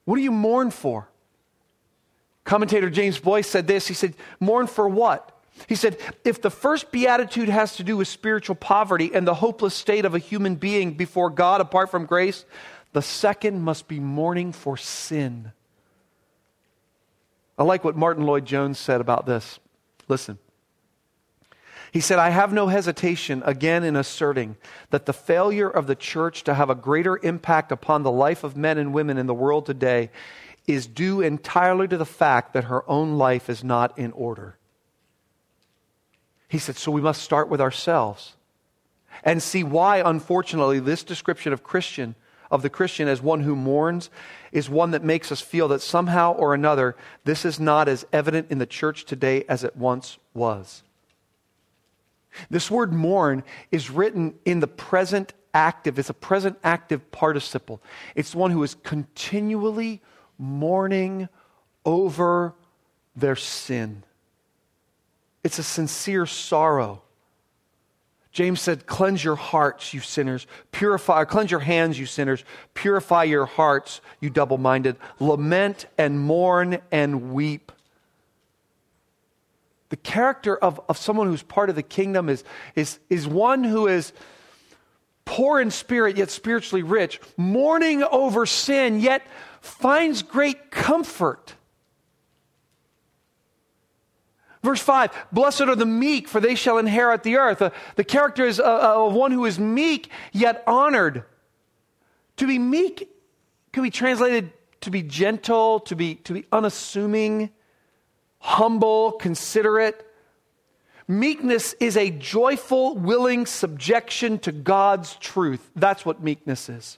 What 0.05 0.15
do 0.15 0.21
you 0.21 0.31
mourn 0.31 0.71
for? 0.71 1.07
Commentator 2.43 2.89
James 2.89 3.19
Boice 3.19 3.47
said 3.47 3.67
this. 3.67 3.87
He 3.87 3.93
said, 3.93 4.15
Mourn 4.39 4.67
for 4.67 4.87
what? 4.87 5.29
He 5.67 5.75
said, 5.75 5.97
If 6.25 6.41
the 6.41 6.49
first 6.49 6.91
beatitude 6.91 7.49
has 7.49 7.77
to 7.77 7.83
do 7.83 7.97
with 7.97 8.07
spiritual 8.07 8.55
poverty 8.55 9.11
and 9.13 9.27
the 9.27 9.35
hopeless 9.35 9.75
state 9.75 10.03
of 10.03 10.15
a 10.15 10.19
human 10.19 10.55
being 10.55 10.93
before 10.93 11.29
God 11.29 11.61
apart 11.61 11.89
from 11.91 12.05
grace, 12.05 12.45
the 12.91 13.01
second 13.01 13.61
must 13.61 13.87
be 13.87 13.99
mourning 13.99 14.51
for 14.51 14.75
sin. 14.75 15.51
I 17.57 17.63
like 17.63 17.83
what 17.83 17.95
Martyn 17.95 18.25
Lloyd-Jones 18.25 18.79
said 18.79 18.99
about 18.99 19.25
this. 19.25 19.59
Listen. 20.07 20.37
He 21.93 22.00
said, 22.00 22.17
I 22.17 22.31
have 22.31 22.51
no 22.51 22.69
hesitation 22.69 23.43
again 23.45 23.83
in 23.83 23.95
asserting 23.95 24.57
that 24.89 25.05
the 25.05 25.13
failure 25.13 25.69
of 25.69 25.85
the 25.85 25.95
church 25.95 26.43
to 26.45 26.55
have 26.55 26.71
a 26.71 26.75
greater 26.75 27.19
impact 27.21 27.71
upon 27.71 28.01
the 28.01 28.12
life 28.12 28.43
of 28.43 28.57
men 28.57 28.79
and 28.79 28.95
women 28.95 29.19
in 29.19 29.27
the 29.27 29.33
world 29.33 29.67
today 29.67 30.09
is 30.65 30.88
due 30.88 31.21
entirely 31.21 31.88
to 31.88 31.95
the 31.95 32.03
fact 32.03 32.53
that 32.53 32.63
her 32.63 32.83
own 32.89 33.19
life 33.19 33.47
is 33.47 33.63
not 33.63 33.95
in 33.95 34.12
order. 34.13 34.57
He 36.47 36.57
said, 36.57 36.77
so 36.77 36.91
we 36.91 37.00
must 37.00 37.21
start 37.21 37.47
with 37.47 37.62
ourselves 37.62 38.38
and 39.23 39.43
see 39.43 39.63
why, 39.63 40.01
unfortunately, 40.03 40.79
this 40.79 41.03
description 41.03 41.53
of 41.53 41.63
Christian, 41.63 42.15
of 42.50 42.63
the 42.63 42.71
Christian 42.71 43.07
as 43.07 43.21
one 43.21 43.41
who 43.41 43.55
mourns, 43.55 44.09
is 44.51 44.67
one 44.67 44.89
that 44.91 45.03
makes 45.03 45.31
us 45.31 45.41
feel 45.41 45.67
that 45.67 45.81
somehow 45.83 46.33
or 46.33 46.55
another 46.55 46.95
this 47.23 47.45
is 47.45 47.59
not 47.59 47.88
as 47.88 48.03
evident 48.12 48.47
in 48.50 48.57
the 48.57 48.65
church 48.65 49.05
today 49.05 49.45
as 49.47 49.63
it 49.63 49.75
once 49.75 50.17
was. 50.33 50.81
This 52.49 52.69
word 52.69 52.93
mourn 52.93 53.43
is 53.71 53.89
written 53.89 54.35
in 54.45 54.59
the 54.59 54.67
present 54.67 55.33
active. 55.53 55.99
It's 55.99 56.09
a 56.09 56.13
present 56.13 56.57
active 56.63 57.11
participle. 57.11 57.81
It's 58.15 58.35
one 58.35 58.51
who 58.51 58.63
is 58.63 58.75
continually 58.83 60.01
mourning 60.37 61.29
over 61.85 62.53
their 63.15 63.35
sin. 63.35 64.03
It's 65.43 65.59
a 65.59 65.63
sincere 65.63 66.25
sorrow. 66.25 67.01
James 68.31 68.59
said, 68.61 68.87
Cleanse 68.87 69.23
your 69.23 69.35
hearts, 69.35 69.93
you 69.93 69.99
sinners. 69.99 70.47
Purify, 70.71 71.23
cleanse 71.25 71.51
your 71.51 71.59
hands, 71.59 71.99
you 71.99 72.07
sinners. 72.07 72.43
Purify 72.73 73.23
your 73.23 73.45
hearts, 73.45 74.01
you 74.19 74.29
double 74.29 74.57
minded. 74.57 74.95
Lament 75.19 75.85
and 75.97 76.19
mourn 76.19 76.79
and 76.91 77.33
weep. 77.33 77.71
The 79.93 79.97
character 79.97 80.57
of, 80.57 80.81
of 80.89 80.97
someone 80.97 81.27
who's 81.27 81.43
part 81.43 81.69
of 81.69 81.75
the 81.75 81.83
kingdom 81.83 82.27
is, 82.27 82.43
is, 82.73 82.97
is 83.12 83.27
one 83.27 83.63
who 83.63 83.85
is 83.85 84.12
poor 85.23 85.62
in 85.62 85.69
spirit, 85.69 86.17
yet 86.17 86.31
spiritually 86.31 86.81
rich, 86.81 87.21
mourning 87.38 88.01
over 88.01 88.47
sin, 88.47 89.00
yet 89.00 89.21
finds 89.62 90.23
great 90.23 90.71
comfort. 90.71 91.53
Verse 94.63 94.81
5 94.81 95.12
Blessed 95.31 95.62
are 95.62 95.75
the 95.75 95.85
meek, 95.85 96.27
for 96.27 96.39
they 96.39 96.55
shall 96.55 96.79
inherit 96.79 97.21
the 97.21 97.35
earth. 97.35 97.62
Uh, 97.62 97.69
the 97.95 98.03
character 98.03 98.47
is 98.47 98.59
uh, 98.59 98.63
uh, 98.63 99.09
one 99.12 99.31
who 99.31 99.45
is 99.45 99.59
meek, 99.59 100.09
yet 100.31 100.63
honored. 100.65 101.23
To 102.38 102.47
be 102.47 102.57
meek 102.57 103.12
can 103.71 103.83
be 103.83 103.91
translated 103.91 104.53
to 104.81 104.89
be 104.89 105.03
gentle, 105.03 105.81
to 105.81 105.95
be, 105.95 106.15
to 106.15 106.33
be 106.33 106.45
unassuming 106.51 107.51
humble, 108.43 109.13
considerate. 109.13 110.05
Meekness 111.07 111.73
is 111.79 111.95
a 111.95 112.09
joyful, 112.09 112.95
willing 112.95 113.45
subjection 113.45 114.38
to 114.39 114.51
God's 114.51 115.15
truth. 115.15 115.71
That's 115.77 116.05
what 116.05 116.21
meekness 116.21 116.67
is. 116.67 116.97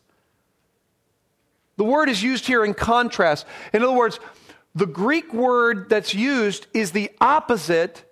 The 1.77 1.83
word 1.83 2.09
is 2.09 2.23
used 2.23 2.47
here 2.47 2.65
in 2.65 2.73
contrast. 2.73 3.45
In 3.73 3.83
other 3.83 3.93
words, 3.93 4.19
the 4.73 4.87
Greek 4.87 5.33
word 5.33 5.87
that's 5.87 6.15
used 6.15 6.65
is 6.73 6.91
the 6.91 7.11
opposite 7.21 8.11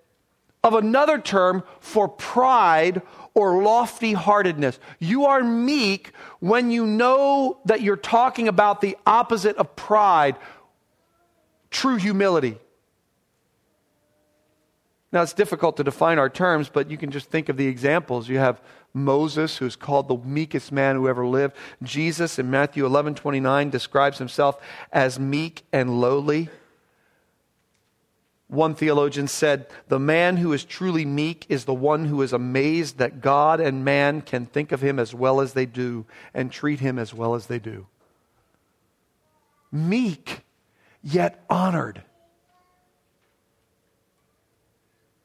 of 0.62 0.74
another 0.74 1.18
term 1.18 1.64
for 1.80 2.06
pride 2.08 3.02
or 3.34 3.64
lofty 3.64 4.12
heartedness. 4.12 4.78
You 5.00 5.26
are 5.26 5.42
meek 5.42 6.12
when 6.38 6.70
you 6.70 6.86
know 6.86 7.58
that 7.64 7.82
you're 7.82 7.96
talking 7.96 8.46
about 8.46 8.80
the 8.80 8.96
opposite 9.04 9.56
of 9.56 9.74
pride, 9.74 10.36
true 11.70 11.96
humility. 11.96 12.58
Now, 15.14 15.22
it's 15.22 15.32
difficult 15.32 15.76
to 15.76 15.84
define 15.84 16.18
our 16.18 16.28
terms, 16.28 16.68
but 16.68 16.90
you 16.90 16.96
can 16.98 17.12
just 17.12 17.30
think 17.30 17.48
of 17.48 17.56
the 17.56 17.68
examples. 17.68 18.28
You 18.28 18.38
have 18.38 18.60
Moses, 18.92 19.58
who's 19.58 19.76
called 19.76 20.08
the 20.08 20.16
meekest 20.16 20.72
man 20.72 20.96
who 20.96 21.08
ever 21.08 21.24
lived. 21.24 21.54
Jesus 21.84 22.36
in 22.40 22.50
Matthew 22.50 22.84
11 22.84 23.14
29 23.14 23.70
describes 23.70 24.18
himself 24.18 24.60
as 24.92 25.20
meek 25.20 25.62
and 25.72 26.00
lowly. 26.00 26.48
One 28.48 28.74
theologian 28.74 29.28
said, 29.28 29.68
The 29.86 30.00
man 30.00 30.36
who 30.38 30.52
is 30.52 30.64
truly 30.64 31.04
meek 31.04 31.46
is 31.48 31.64
the 31.64 31.72
one 31.72 32.06
who 32.06 32.20
is 32.20 32.32
amazed 32.32 32.98
that 32.98 33.20
God 33.20 33.60
and 33.60 33.84
man 33.84 34.20
can 34.20 34.46
think 34.46 34.72
of 34.72 34.80
him 34.80 34.98
as 34.98 35.14
well 35.14 35.40
as 35.40 35.52
they 35.52 35.64
do 35.64 36.06
and 36.34 36.50
treat 36.50 36.80
him 36.80 36.98
as 36.98 37.14
well 37.14 37.36
as 37.36 37.46
they 37.46 37.60
do. 37.60 37.86
Meek, 39.70 40.40
yet 41.02 41.44
honored. 41.48 42.02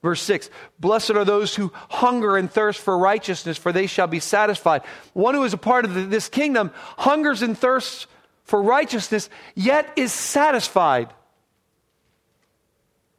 Verse 0.01 0.21
6 0.21 0.49
Blessed 0.79 1.11
are 1.11 1.25
those 1.25 1.55
who 1.55 1.71
hunger 1.89 2.37
and 2.37 2.51
thirst 2.51 2.79
for 2.79 2.97
righteousness, 2.97 3.57
for 3.57 3.71
they 3.71 3.87
shall 3.87 4.07
be 4.07 4.19
satisfied. 4.19 4.83
One 5.13 5.35
who 5.35 5.43
is 5.43 5.53
a 5.53 5.57
part 5.57 5.85
of 5.85 6.09
this 6.09 6.29
kingdom 6.29 6.71
hungers 6.97 7.41
and 7.41 7.57
thirsts 7.57 8.07
for 8.43 8.61
righteousness, 8.61 9.29
yet 9.55 9.91
is 9.95 10.11
satisfied. 10.11 11.13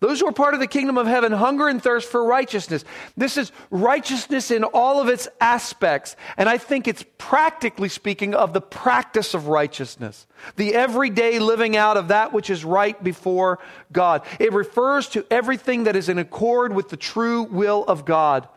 Those 0.00 0.20
who 0.20 0.26
are 0.26 0.32
part 0.32 0.54
of 0.54 0.60
the 0.60 0.66
kingdom 0.66 0.96
of 0.96 1.06
heaven 1.06 1.30
hunger 1.30 1.68
and 1.68 1.82
thirst 1.82 2.08
for 2.08 2.24
righteousness. 2.24 2.84
This 3.18 3.36
is 3.36 3.52
righteousness 3.70 4.50
in 4.50 4.64
all 4.64 4.98
of 4.98 5.08
its 5.08 5.28
aspects. 5.42 6.16
And 6.38 6.48
I 6.48 6.56
think 6.56 6.88
it's 6.88 7.04
practically 7.18 7.90
speaking 7.90 8.34
of 8.34 8.54
the 8.54 8.62
practice 8.62 9.34
of 9.34 9.48
righteousness, 9.48 10.26
the 10.56 10.74
everyday 10.74 11.38
living 11.38 11.76
out 11.76 11.98
of 11.98 12.08
that 12.08 12.32
which 12.32 12.48
is 12.48 12.64
right 12.64 13.02
before 13.04 13.58
God. 13.92 14.22
It 14.38 14.54
refers 14.54 15.06
to 15.10 15.26
everything 15.30 15.84
that 15.84 15.96
is 15.96 16.08
in 16.08 16.18
accord 16.18 16.74
with 16.74 16.88
the 16.88 16.96
true 16.96 17.42
will 17.42 17.84
of 17.84 18.06
God. 18.06 18.48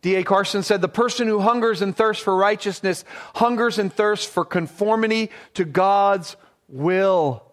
D.A. 0.00 0.24
Carson 0.24 0.62
said, 0.62 0.80
The 0.80 0.88
person 0.88 1.28
who 1.28 1.40
hungers 1.40 1.82
and 1.82 1.94
thirsts 1.94 2.24
for 2.24 2.34
righteousness 2.34 3.04
hungers 3.34 3.78
and 3.78 3.92
thirsts 3.92 4.26
for 4.26 4.46
conformity 4.46 5.30
to 5.54 5.66
God's 5.66 6.36
will. 6.68 7.51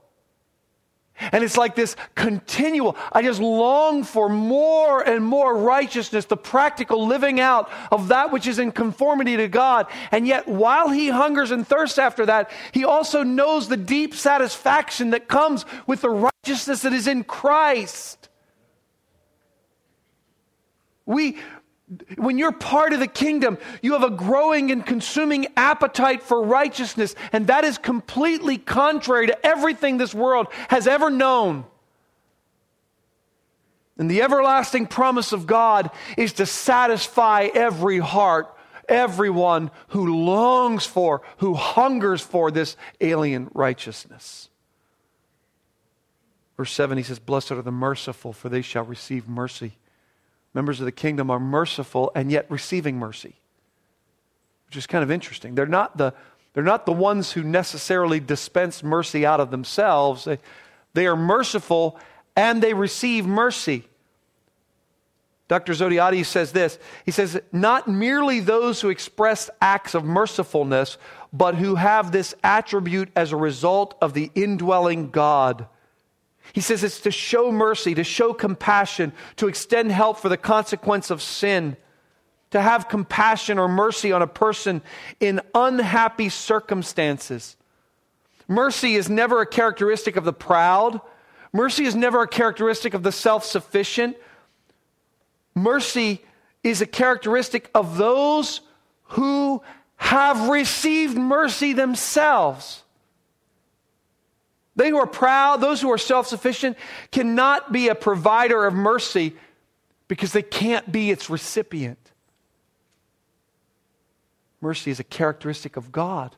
And 1.32 1.44
it's 1.44 1.58
like 1.58 1.76
this 1.76 1.96
continual, 2.16 2.96
I 3.12 3.22
just 3.22 3.42
long 3.42 4.04
for 4.04 4.30
more 4.30 5.02
and 5.02 5.24
more 5.24 5.58
righteousness, 5.58 6.26
the 6.26 6.38
practical 6.38 7.06
living 7.06 7.40
out 7.40 7.70
of 7.92 8.08
that 8.10 8.32
which 8.32 8.48
is 8.48 8.60
in 8.60 8.72
conformity 8.72 9.38
to 9.38 9.48
God. 9.48 9.88
And 10.12 10.26
yet, 10.26 10.48
while 10.48 10.90
he 10.90 11.10
hungers 11.10 11.52
and 11.52 11.68
thirsts 11.68 11.98
after 11.98 12.26
that, 12.28 12.52
he 12.72 12.86
also 12.86 13.24
knows 13.24 13.68
the 13.68 13.78
deep 13.78 14.16
satisfaction 14.16 15.10
that 15.12 15.28
comes 15.28 15.66
with 15.88 16.02
the 16.02 16.10
righteousness 16.10 16.82
that 16.84 16.94
is 16.94 17.08
in 17.08 17.24
Christ. 17.24 18.30
We, 21.06 21.38
when 22.18 22.38
you're 22.38 22.52
part 22.52 22.94
of 22.94 23.00
the 23.00 23.08
kingdom, 23.08 23.58
you 23.82 23.94
have 23.94 24.04
a 24.04 24.12
growing 24.12 24.72
and 24.72 24.86
consuming 24.86 25.48
appetite 25.58 26.22
for 26.22 26.44
righteousness, 26.44 27.16
and 27.32 27.48
that 27.48 27.64
is 27.64 27.78
completely 27.78 28.58
contrary 28.58 29.28
to 29.28 29.46
everything 29.46 29.98
this 29.98 30.14
world 30.14 30.48
has 30.70 30.88
ever 30.88 31.10
known. 31.10 31.66
And 33.98 34.10
the 34.10 34.22
everlasting 34.22 34.88
promise 34.88 35.34
of 35.34 35.48
God 35.48 35.90
is 36.16 36.34
to 36.34 36.46
satisfy 36.46 37.50
every 37.54 37.98
heart, 37.98 38.56
everyone 38.88 39.72
who 39.90 40.24
longs 40.26 40.86
for, 40.86 41.22
who 41.38 41.56
hungers 41.56 42.22
for 42.22 42.52
this 42.52 42.78
alien 43.02 43.50
righteousness. 43.54 44.50
Verse 46.56 46.72
7, 46.72 46.98
he 46.98 47.04
says, 47.04 47.20
Blessed 47.20 47.52
are 47.52 47.62
the 47.62 47.72
merciful, 47.72 48.32
for 48.32 48.48
they 48.48 48.62
shall 48.62 48.84
receive 48.84 49.28
mercy 49.28 49.79
members 50.60 50.82
of 50.82 50.86
the 50.86 50.92
kingdom 50.92 51.32
are 51.32 51.40
merciful 51.40 52.12
and 52.16 52.30
yet 52.30 52.46
receiving 52.50 52.98
mercy, 52.98 53.34
which 54.66 54.76
is 54.76 54.86
kind 54.86 55.06
of 55.06 55.10
interesting. 55.10 55.56
They're 55.56 55.66
not 55.66 55.96
the, 55.96 56.14
they're 56.52 56.66
not 56.66 56.86
the 56.86 56.92
ones 56.92 57.32
who 57.32 57.44
necessarily 57.44 58.20
dispense 58.20 58.84
mercy 58.84 59.26
out 59.26 59.40
of 59.40 59.52
themselves, 59.52 60.26
they, 60.26 60.38
they 60.94 61.08
are 61.08 61.16
merciful 61.16 61.98
and 62.36 62.62
they 62.62 62.74
receive 62.74 63.26
mercy. 63.26 63.86
Dr. 65.48 65.72
Zodhiates 65.72 66.26
says 66.26 66.52
this 66.52 66.78
He 67.06 67.12
says, 67.12 67.40
Not 67.54 67.88
merely 67.88 68.42
those 68.42 68.82
who 68.82 68.90
express 68.90 69.50
acts 69.62 69.96
of 69.96 70.04
mercifulness, 70.04 70.98
but 71.32 71.56
who 71.56 71.76
have 71.76 72.12
this 72.12 72.36
attribute 72.44 73.12
as 73.16 73.32
a 73.32 73.38
result 73.38 73.98
of 74.02 74.14
the 74.14 74.30
indwelling 74.36 75.10
God 75.10 75.68
he 76.54 76.62
says 76.62 76.84
it's 76.84 77.02
to 77.02 77.12
show 77.12 77.52
mercy, 77.52 77.94
to 77.96 78.04
show 78.04 78.34
compassion, 78.34 79.14
to 79.36 79.48
extend 79.48 79.92
help 79.92 80.18
for 80.18 80.30
the 80.30 80.38
consequence 80.38 81.12
of 81.12 81.22
sin, 81.22 81.78
to 82.52 82.62
have 82.62 82.90
compassion 82.90 83.60
or 83.60 83.68
mercy 83.68 84.12
on 84.12 84.22
a 84.22 84.28
person 84.28 84.82
in 85.20 85.42
unhappy 85.54 86.30
circumstances. 86.30 87.56
Mercy 88.48 88.96
is 88.96 89.10
never 89.10 89.42
a 89.42 89.46
characteristic 89.46 90.16
of 90.16 90.26
the 90.26 90.34
proud. 90.34 91.00
Mercy 91.54 91.86
is 91.86 91.96
never 91.96 92.24
a 92.24 92.28
characteristic 92.28 92.96
of 92.96 93.04
the 93.04 93.12
self 93.12 93.46
sufficient. 93.46 94.18
Mercy 95.54 96.24
is 96.64 96.82
a 96.82 96.88
characteristic 96.88 97.70
of 97.76 97.98
those 97.98 98.62
who 99.04 99.62
have 99.98 100.50
received 100.50 101.18
mercy 101.18 101.74
themselves. 101.74 102.84
They 104.80 104.92
who 104.92 104.98
are 104.98 105.06
proud, 105.06 105.60
those 105.60 105.82
who 105.82 105.92
are 105.92 105.98
self 105.98 106.26
sufficient, 106.26 106.78
cannot 107.12 107.74
be 107.74 107.90
a 107.90 107.96
provider 107.96 108.66
of 108.66 108.74
mercy 108.74 109.36
because 110.08 110.32
they 110.32 110.42
can't 110.42 110.90
be 110.90 111.12
its 111.12 111.30
recipient. 111.30 112.00
Mercy 114.62 114.90
is 114.90 114.98
a 114.98 115.04
characteristic 115.04 115.76
of 115.76 115.92
God. 115.92 116.34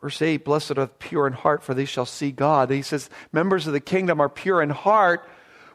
Verse 0.00 0.20
8 0.20 0.44
Blessed 0.44 0.72
are 0.72 0.74
the 0.74 0.86
pure 0.88 1.28
in 1.28 1.34
heart, 1.34 1.62
for 1.62 1.72
they 1.72 1.84
shall 1.84 2.04
see 2.04 2.32
God. 2.32 2.68
he 2.70 2.82
says, 2.82 3.08
Members 3.32 3.68
of 3.68 3.72
the 3.72 3.78
kingdom 3.78 4.20
are 4.20 4.28
pure 4.28 4.60
in 4.60 4.70
heart, 4.70 5.24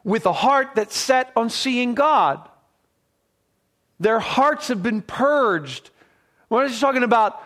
with 0.03 0.25
a 0.25 0.33
heart 0.33 0.71
that's 0.75 0.97
set 0.97 1.31
on 1.37 1.49
seeing 1.49 1.95
God. 1.95 2.49
Their 3.97 4.19
hearts 4.19 4.67
have 4.67 4.83
been 4.83 5.01
purged. 5.01 5.89
What 6.49 6.65
is 6.65 6.73
he 6.73 6.81
talking 6.81 7.03
about? 7.03 7.41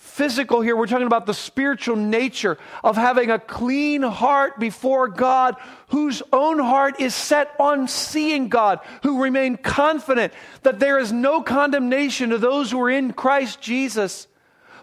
Physical 0.00 0.62
here. 0.62 0.74
We're 0.74 0.86
talking 0.86 1.06
about 1.06 1.26
the 1.26 1.34
spiritual 1.34 1.94
nature 1.94 2.56
of 2.82 2.96
having 2.96 3.30
a 3.30 3.38
clean 3.38 4.02
heart 4.02 4.58
before 4.58 5.08
God, 5.08 5.56
whose 5.88 6.22
own 6.32 6.58
heart 6.58 7.00
is 7.00 7.14
set 7.14 7.54
on 7.60 7.86
seeing 7.86 8.48
God, 8.48 8.80
who 9.02 9.22
remain 9.22 9.58
confident 9.58 10.32
that 10.62 10.80
there 10.80 10.98
is 10.98 11.12
no 11.12 11.42
condemnation 11.42 12.30
to 12.30 12.38
those 12.38 12.70
who 12.70 12.80
are 12.80 12.90
in 12.90 13.12
Christ 13.12 13.60
Jesus. 13.60 14.26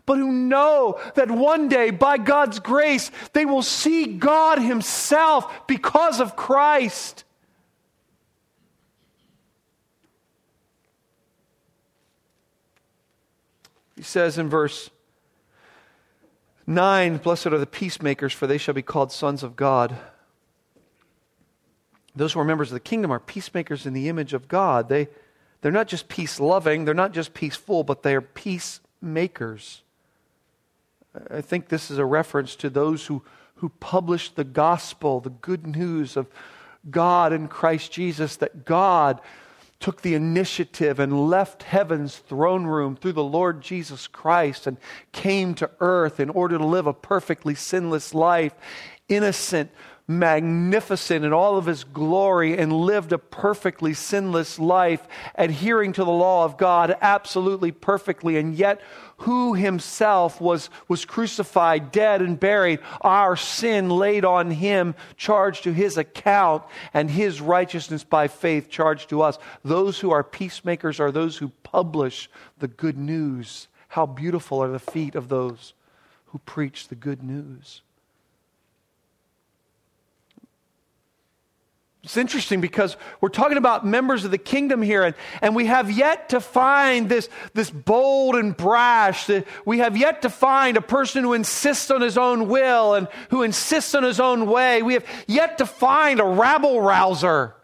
But 0.06 0.19
who 0.19 0.32
know 0.32 1.01
that 1.15 1.32
one 1.32 1.67
day, 1.67 1.89
by 1.89 2.19
God's 2.19 2.60
grace, 2.60 3.12
they 3.34 3.43
will 3.43 3.63
see 3.63 4.06
God 4.06 4.60
Himself 4.60 5.67
because 5.67 6.21
of 6.21 6.36
Christ. 6.36 7.23
He 13.95 14.03
says 14.03 14.38
in 14.38 14.47
verse 14.47 14.91
9 16.67 17.17
Blessed 17.17 17.47
are 17.47 17.58
the 17.58 17.65
peacemakers, 17.65 18.34
for 18.34 18.45
they 18.45 18.58
shall 18.58 18.73
be 18.73 18.82
called 18.82 19.12
sons 19.12 19.41
of 19.41 19.56
God. 19.56 19.95
Those 22.13 22.34
who 22.34 22.41
are 22.41 22.45
members 22.45 22.69
of 22.69 22.73
the 22.73 22.82
kingdom 22.82 23.12
are 23.12 23.19
peacemakers 23.19 23.86
in 23.86 23.93
the 23.93 24.10
image 24.10 24.34
of 24.34 24.49
God. 24.49 24.89
They, 24.89 25.08
they're 25.62 25.71
not 25.71 25.88
just 25.88 26.10
peace 26.10 26.39
loving, 26.39 26.84
they're 26.84 26.93
not 26.93 27.13
just 27.13 27.34
peaceful, 27.34 27.86
but 27.86 28.03
they 28.03 28.15
are 28.15 28.21
peacemakers. 28.21 29.82
I 31.32 31.41
think 31.41 31.69
this 31.69 31.89
is 31.89 31.97
a 31.97 32.06
reference 32.06 32.56
to 32.58 32.69
those 32.69 33.06
who, 33.06 33.23
who 33.56 33.69
publish 33.69 34.32
the 34.32 34.43
gospel, 34.43 35.21
the 35.21 35.30
good 35.30 35.65
news 35.65 36.17
of 36.17 36.27
God 36.89 37.32
in 37.32 37.47
Christ 37.47 37.91
Jesus, 37.93 38.36
that 38.38 38.65
God 38.65 39.21
took 39.79 40.01
the 40.01 40.15
initiative 40.15 40.99
and 40.99 41.29
left 41.29 41.63
heaven's 41.63 42.17
throne 42.17 42.65
room 42.65 42.95
through 42.95 43.13
the 43.13 43.23
Lord 43.23 43.61
Jesus 43.61 44.07
Christ 44.07 44.65
and 44.67 44.77
came 45.11 45.53
to 45.55 45.69
earth 45.79 46.19
in 46.19 46.29
order 46.29 46.57
to 46.57 46.65
live 46.65 46.87
a 46.87 46.93
perfectly 46.93 47.53
sinless 47.53 48.13
life, 48.13 48.53
innocent, 49.07 49.69
magnificent 50.07 51.25
in 51.25 51.33
all 51.33 51.57
of 51.57 51.65
his 51.65 51.83
glory 51.83 52.57
and 52.57 52.71
lived 52.71 53.11
a 53.11 53.17
perfectly 53.17 53.93
sinless 53.93 54.57
life, 54.57 55.05
adhering 55.35 55.91
to 55.93 56.03
the 56.03 56.11
law 56.11 56.45
of 56.45 56.57
God 56.57 56.95
absolutely 57.01 57.71
perfectly, 57.71 58.37
and 58.37 58.55
yet 58.55 58.81
who 59.17 59.56
himself 59.56 60.39
was, 60.39 60.69
was 60.88 61.06
crucified, 61.06 61.91
dead, 61.91 62.21
and 62.21 62.39
buried, 62.39 62.80
our 63.01 63.36
sin 63.36 63.89
laid 63.89 64.23
on 64.23 64.51
him, 64.51 64.93
charged 65.15 65.63
to 65.63 65.73
his 65.73 65.97
account, 65.97 66.63
and 66.93 67.10
his 67.10 67.41
righteousness 67.41 68.03
by 68.03 68.27
faith 68.27 68.69
charged 68.69 69.10
to 69.10 69.21
us. 69.21 69.39
Those 69.63 69.99
who 69.99 70.12
are 70.12 70.23
peacemakers 70.23 70.99
are 70.99 71.12
those 71.12 71.38
who 71.38 71.49
publish 71.63 72.30
the 72.60 72.67
good 72.67 72.97
news. 72.97 73.67
How 73.89 74.06
beautiful 74.06 74.62
are 74.62 74.69
the 74.69 74.80
feet 74.80 75.15
of 75.15 75.30
those 75.30 75.73
who 76.27 76.39
preach 76.39 76.88
the 76.88 76.95
good 76.95 77.23
news. 77.23 77.82
It's 82.07 82.15
interesting 82.15 82.61
because 82.61 82.95
we're 83.19 83.27
talking 83.27 83.57
about 83.57 83.85
members 83.85 84.23
of 84.23 84.31
the 84.31 84.37
kingdom 84.37 84.81
here, 84.81 85.03
and, 85.03 85.13
and 85.41 85.53
we 85.53 85.65
have 85.65 85.91
yet 85.91 86.29
to 86.29 86.39
find 86.39 87.09
this, 87.09 87.27
this 87.53 87.69
bold 87.69 88.35
and 88.35 88.55
brash. 88.55 89.29
We 89.65 89.79
have 89.79 89.97
yet 89.97 90.21
to 90.21 90.29
find 90.29 90.77
a 90.77 90.81
person 90.81 91.25
who 91.25 91.33
insists 91.33 91.91
on 91.91 91.99
his 91.99 92.17
own 92.17 92.47
will 92.47 92.93
and 92.93 93.09
who 93.29 93.43
insists 93.43 93.93
on 93.93 94.03
his 94.03 94.21
own 94.21 94.49
way. 94.49 94.81
We 94.83 94.93
have 94.93 95.05
yet 95.27 95.57
to 95.57 95.65
find 95.65 96.21
a 96.21 96.23
rabble 96.23 96.79
rouser. 96.79 97.55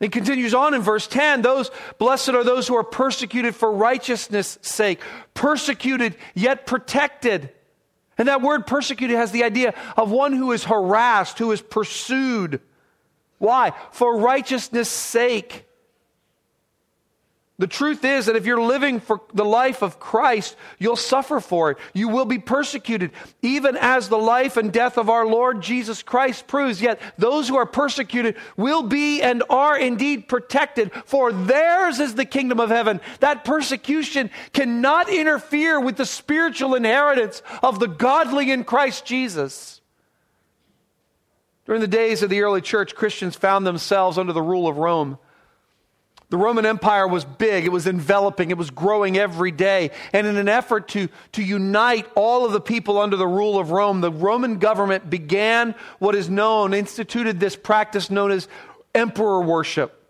He 0.00 0.08
continues 0.08 0.54
on 0.54 0.72
in 0.72 0.80
verse 0.80 1.06
10 1.06 1.42
those 1.42 1.70
blessed 1.98 2.30
are 2.30 2.44
those 2.44 2.66
who 2.66 2.76
are 2.76 2.84
persecuted 2.84 3.54
for 3.54 3.70
righteousness' 3.70 4.58
sake, 4.62 5.02
persecuted 5.34 6.16
yet 6.34 6.64
protected. 6.64 7.50
And 8.18 8.28
that 8.28 8.42
word 8.42 8.66
persecuted 8.66 9.16
has 9.16 9.32
the 9.32 9.44
idea 9.44 9.74
of 9.96 10.10
one 10.10 10.32
who 10.32 10.52
is 10.52 10.64
harassed, 10.64 11.38
who 11.38 11.52
is 11.52 11.60
pursued. 11.60 12.60
Why? 13.38 13.72
For 13.92 14.16
righteousness' 14.16 14.88
sake. 14.88 15.65
The 17.58 17.66
truth 17.66 18.04
is 18.04 18.26
that 18.26 18.36
if 18.36 18.44
you're 18.44 18.60
living 18.60 19.00
for 19.00 19.22
the 19.32 19.44
life 19.44 19.80
of 19.80 19.98
Christ, 19.98 20.56
you'll 20.78 20.94
suffer 20.94 21.40
for 21.40 21.70
it. 21.70 21.78
You 21.94 22.08
will 22.08 22.26
be 22.26 22.38
persecuted, 22.38 23.12
even 23.40 23.78
as 23.78 24.10
the 24.10 24.18
life 24.18 24.58
and 24.58 24.70
death 24.70 24.98
of 24.98 25.08
our 25.08 25.26
Lord 25.26 25.62
Jesus 25.62 26.02
Christ 26.02 26.46
proves. 26.46 26.82
Yet 26.82 27.00
those 27.16 27.48
who 27.48 27.56
are 27.56 27.64
persecuted 27.64 28.36
will 28.58 28.82
be 28.82 29.22
and 29.22 29.42
are 29.48 29.78
indeed 29.78 30.28
protected, 30.28 30.92
for 31.06 31.32
theirs 31.32 31.98
is 31.98 32.14
the 32.14 32.26
kingdom 32.26 32.60
of 32.60 32.68
heaven. 32.68 33.00
That 33.20 33.46
persecution 33.46 34.28
cannot 34.52 35.08
interfere 35.08 35.80
with 35.80 35.96
the 35.96 36.04
spiritual 36.04 36.74
inheritance 36.74 37.40
of 37.62 37.78
the 37.78 37.88
godly 37.88 38.50
in 38.50 38.64
Christ 38.64 39.06
Jesus. 39.06 39.80
During 41.64 41.80
the 41.80 41.88
days 41.88 42.22
of 42.22 42.28
the 42.28 42.42
early 42.42 42.60
church, 42.60 42.94
Christians 42.94 43.34
found 43.34 43.66
themselves 43.66 44.18
under 44.18 44.34
the 44.34 44.42
rule 44.42 44.68
of 44.68 44.76
Rome. 44.76 45.18
The 46.28 46.36
Roman 46.36 46.66
Empire 46.66 47.06
was 47.06 47.24
big, 47.24 47.64
it 47.64 47.72
was 47.72 47.86
enveloping, 47.86 48.50
it 48.50 48.58
was 48.58 48.70
growing 48.70 49.16
every 49.16 49.52
day. 49.52 49.92
And 50.12 50.26
in 50.26 50.36
an 50.36 50.48
effort 50.48 50.88
to, 50.88 51.08
to 51.32 51.42
unite 51.42 52.06
all 52.16 52.44
of 52.44 52.52
the 52.52 52.60
people 52.60 52.98
under 52.98 53.16
the 53.16 53.28
rule 53.28 53.60
of 53.60 53.70
Rome, 53.70 54.00
the 54.00 54.10
Roman 54.10 54.58
government 54.58 55.08
began 55.08 55.76
what 56.00 56.16
is 56.16 56.28
known, 56.28 56.74
instituted 56.74 57.38
this 57.38 57.54
practice 57.54 58.10
known 58.10 58.32
as 58.32 58.48
emperor 58.92 59.40
worship. 59.40 60.02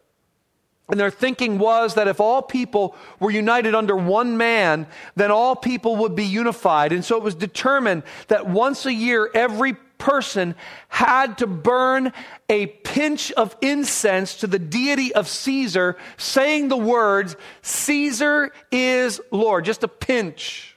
And 0.88 0.98
their 0.98 1.10
thinking 1.10 1.58
was 1.58 1.94
that 1.94 2.08
if 2.08 2.20
all 2.20 2.40
people 2.40 2.94
were 3.18 3.30
united 3.30 3.74
under 3.74 3.96
one 3.96 4.36
man, 4.36 4.86
then 5.16 5.30
all 5.30 5.56
people 5.56 5.96
would 5.96 6.14
be 6.14 6.24
unified. 6.24 6.92
And 6.92 7.04
so 7.04 7.16
it 7.16 7.22
was 7.24 7.34
determined 7.34 8.04
that 8.28 8.46
once 8.46 8.86
a 8.86 8.92
year, 8.92 9.28
every 9.34 9.76
person 9.98 10.54
had 10.88 11.38
to 11.38 11.46
burn 11.46 12.12
a 12.48 12.66
pinch 12.66 13.32
of 13.32 13.56
incense 13.60 14.36
to 14.36 14.46
the 14.46 14.58
deity 14.58 15.14
of 15.14 15.28
Caesar, 15.28 15.96
saying 16.16 16.68
the 16.68 16.76
words, 16.76 17.36
Caesar 17.62 18.52
is 18.70 19.20
Lord. 19.30 19.64
Just 19.64 19.82
a 19.82 19.88
pinch. 19.88 20.76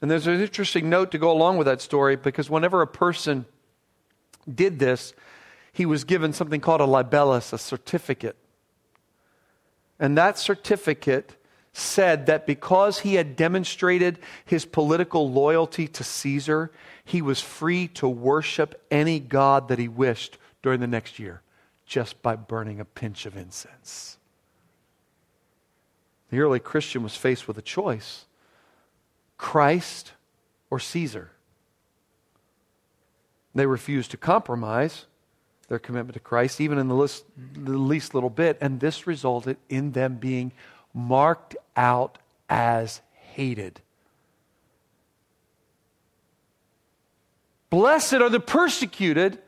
And 0.00 0.10
there's 0.10 0.26
an 0.26 0.40
interesting 0.40 0.90
note 0.90 1.10
to 1.12 1.18
go 1.18 1.30
along 1.30 1.56
with 1.56 1.66
that 1.66 1.80
story 1.80 2.16
because 2.16 2.50
whenever 2.50 2.82
a 2.82 2.86
person 2.86 3.46
did 4.52 4.78
this, 4.78 5.14
he 5.72 5.86
was 5.86 6.04
given 6.04 6.32
something 6.32 6.60
called 6.60 6.80
a 6.80 6.86
libellus, 6.86 7.52
a 7.52 7.58
certificate. 7.58 8.36
And 9.98 10.16
that 10.16 10.38
certificate 10.38 11.36
said 11.78 12.24
that 12.24 12.46
because 12.46 13.00
he 13.00 13.14
had 13.14 13.36
demonstrated 13.36 14.18
his 14.46 14.64
political 14.64 15.30
loyalty 15.30 15.86
to 15.86 16.02
Caesar, 16.02 16.70
he 17.04 17.20
was 17.20 17.42
free 17.42 17.86
to 17.88 18.08
worship 18.08 18.82
any 18.90 19.20
god 19.20 19.68
that 19.68 19.78
he 19.78 19.86
wished 19.86 20.38
during 20.62 20.80
the 20.80 20.86
next 20.86 21.18
year 21.18 21.42
just 21.84 22.20
by 22.22 22.34
burning 22.34 22.80
a 22.80 22.84
pinch 22.84 23.26
of 23.26 23.36
incense. 23.36 24.16
The 26.30 26.40
early 26.40 26.60
Christian 26.60 27.02
was 27.02 27.14
faced 27.14 27.46
with 27.46 27.58
a 27.58 27.62
choice 27.62 28.24
Christ 29.36 30.12
or 30.70 30.80
Caesar. 30.80 31.30
They 33.54 33.66
refused 33.66 34.10
to 34.12 34.16
compromise 34.16 35.04
their 35.68 35.78
commitment 35.78 36.14
to 36.14 36.20
Christ, 36.20 36.58
even 36.60 36.78
in 36.78 36.88
the 36.88 36.94
least, 36.94 37.24
the 37.54 37.72
least 37.72 38.14
little 38.14 38.30
bit, 38.30 38.56
and 38.62 38.80
this 38.80 39.06
resulted 39.06 39.58
in 39.68 39.92
them 39.92 40.16
being 40.16 40.52
marked 40.96 41.54
out 41.76 42.16
as 42.48 43.02
hated. 43.34 43.80
Blessed 47.68 48.14
are 48.14 48.30
the 48.30 48.40
persecuted 48.40 49.38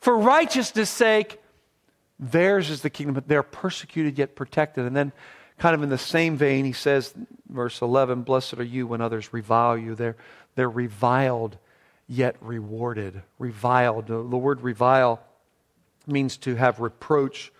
for 0.00 0.16
righteousness' 0.16 0.88
sake. 0.88 1.38
Theirs 2.18 2.70
is 2.70 2.80
the 2.80 2.88
kingdom, 2.88 3.22
they're 3.26 3.42
persecuted 3.42 4.16
yet 4.18 4.34
protected. 4.34 4.86
And 4.86 4.96
then, 4.96 5.12
kind 5.58 5.74
of 5.74 5.82
in 5.82 5.90
the 5.90 5.98
same 5.98 6.38
vein, 6.38 6.64
he 6.64 6.72
says, 6.72 7.12
verse 7.46 7.82
11, 7.82 8.22
Blessed 8.22 8.54
are 8.54 8.64
you 8.64 8.86
when 8.86 9.02
others 9.02 9.34
revile 9.34 9.76
you. 9.76 9.94
They're, 9.94 10.16
they're 10.54 10.70
reviled 10.70 11.58
yet 12.08 12.36
rewarded. 12.40 13.22
Reviled. 13.38 14.06
The 14.06 14.22
word 14.22 14.62
revile 14.62 15.20
means 16.06 16.38
to 16.38 16.54
have 16.54 16.80
reproach 16.80 17.52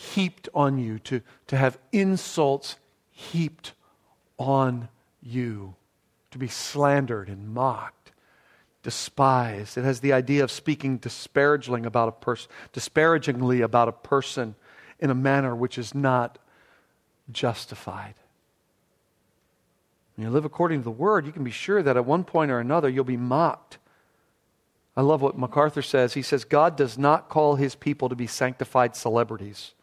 heaped 0.00 0.48
on 0.54 0.78
you, 0.78 0.98
to, 0.98 1.20
to 1.46 1.56
have 1.56 1.78
insults 1.92 2.76
heaped 3.10 3.74
on 4.38 4.88
you, 5.22 5.74
to 6.30 6.38
be 6.38 6.48
slandered 6.48 7.28
and 7.28 7.52
mocked, 7.52 8.12
despised. 8.82 9.76
It 9.76 9.84
has 9.84 10.00
the 10.00 10.14
idea 10.14 10.42
of 10.42 10.50
speaking 10.50 10.96
disparagingly 10.96 11.84
about 11.84 12.08
a 12.08 12.12
person, 12.12 12.50
disparagingly 12.72 13.60
about 13.60 13.88
a 13.88 13.92
person 13.92 14.54
in 15.00 15.10
a 15.10 15.14
manner 15.14 15.54
which 15.54 15.76
is 15.76 15.94
not 15.94 16.38
justified. 17.30 18.14
When 20.16 20.26
you 20.26 20.32
live 20.32 20.46
according 20.46 20.80
to 20.80 20.84
the 20.84 20.90
word, 20.90 21.26
you 21.26 21.32
can 21.32 21.44
be 21.44 21.50
sure 21.50 21.82
that 21.82 21.98
at 21.98 22.06
one 22.06 22.24
point 22.24 22.50
or 22.50 22.58
another 22.58 22.88
you'll 22.88 23.04
be 23.04 23.18
mocked. 23.18 23.76
I 24.96 25.02
love 25.02 25.20
what 25.20 25.38
MacArthur 25.38 25.82
says. 25.82 26.14
He 26.14 26.22
says, 26.22 26.44
God 26.44 26.74
does 26.74 26.96
not 26.96 27.28
call 27.28 27.56
his 27.56 27.74
people 27.74 28.08
to 28.08 28.16
be 28.16 28.26
sanctified 28.26 28.96
celebrities 28.96 29.74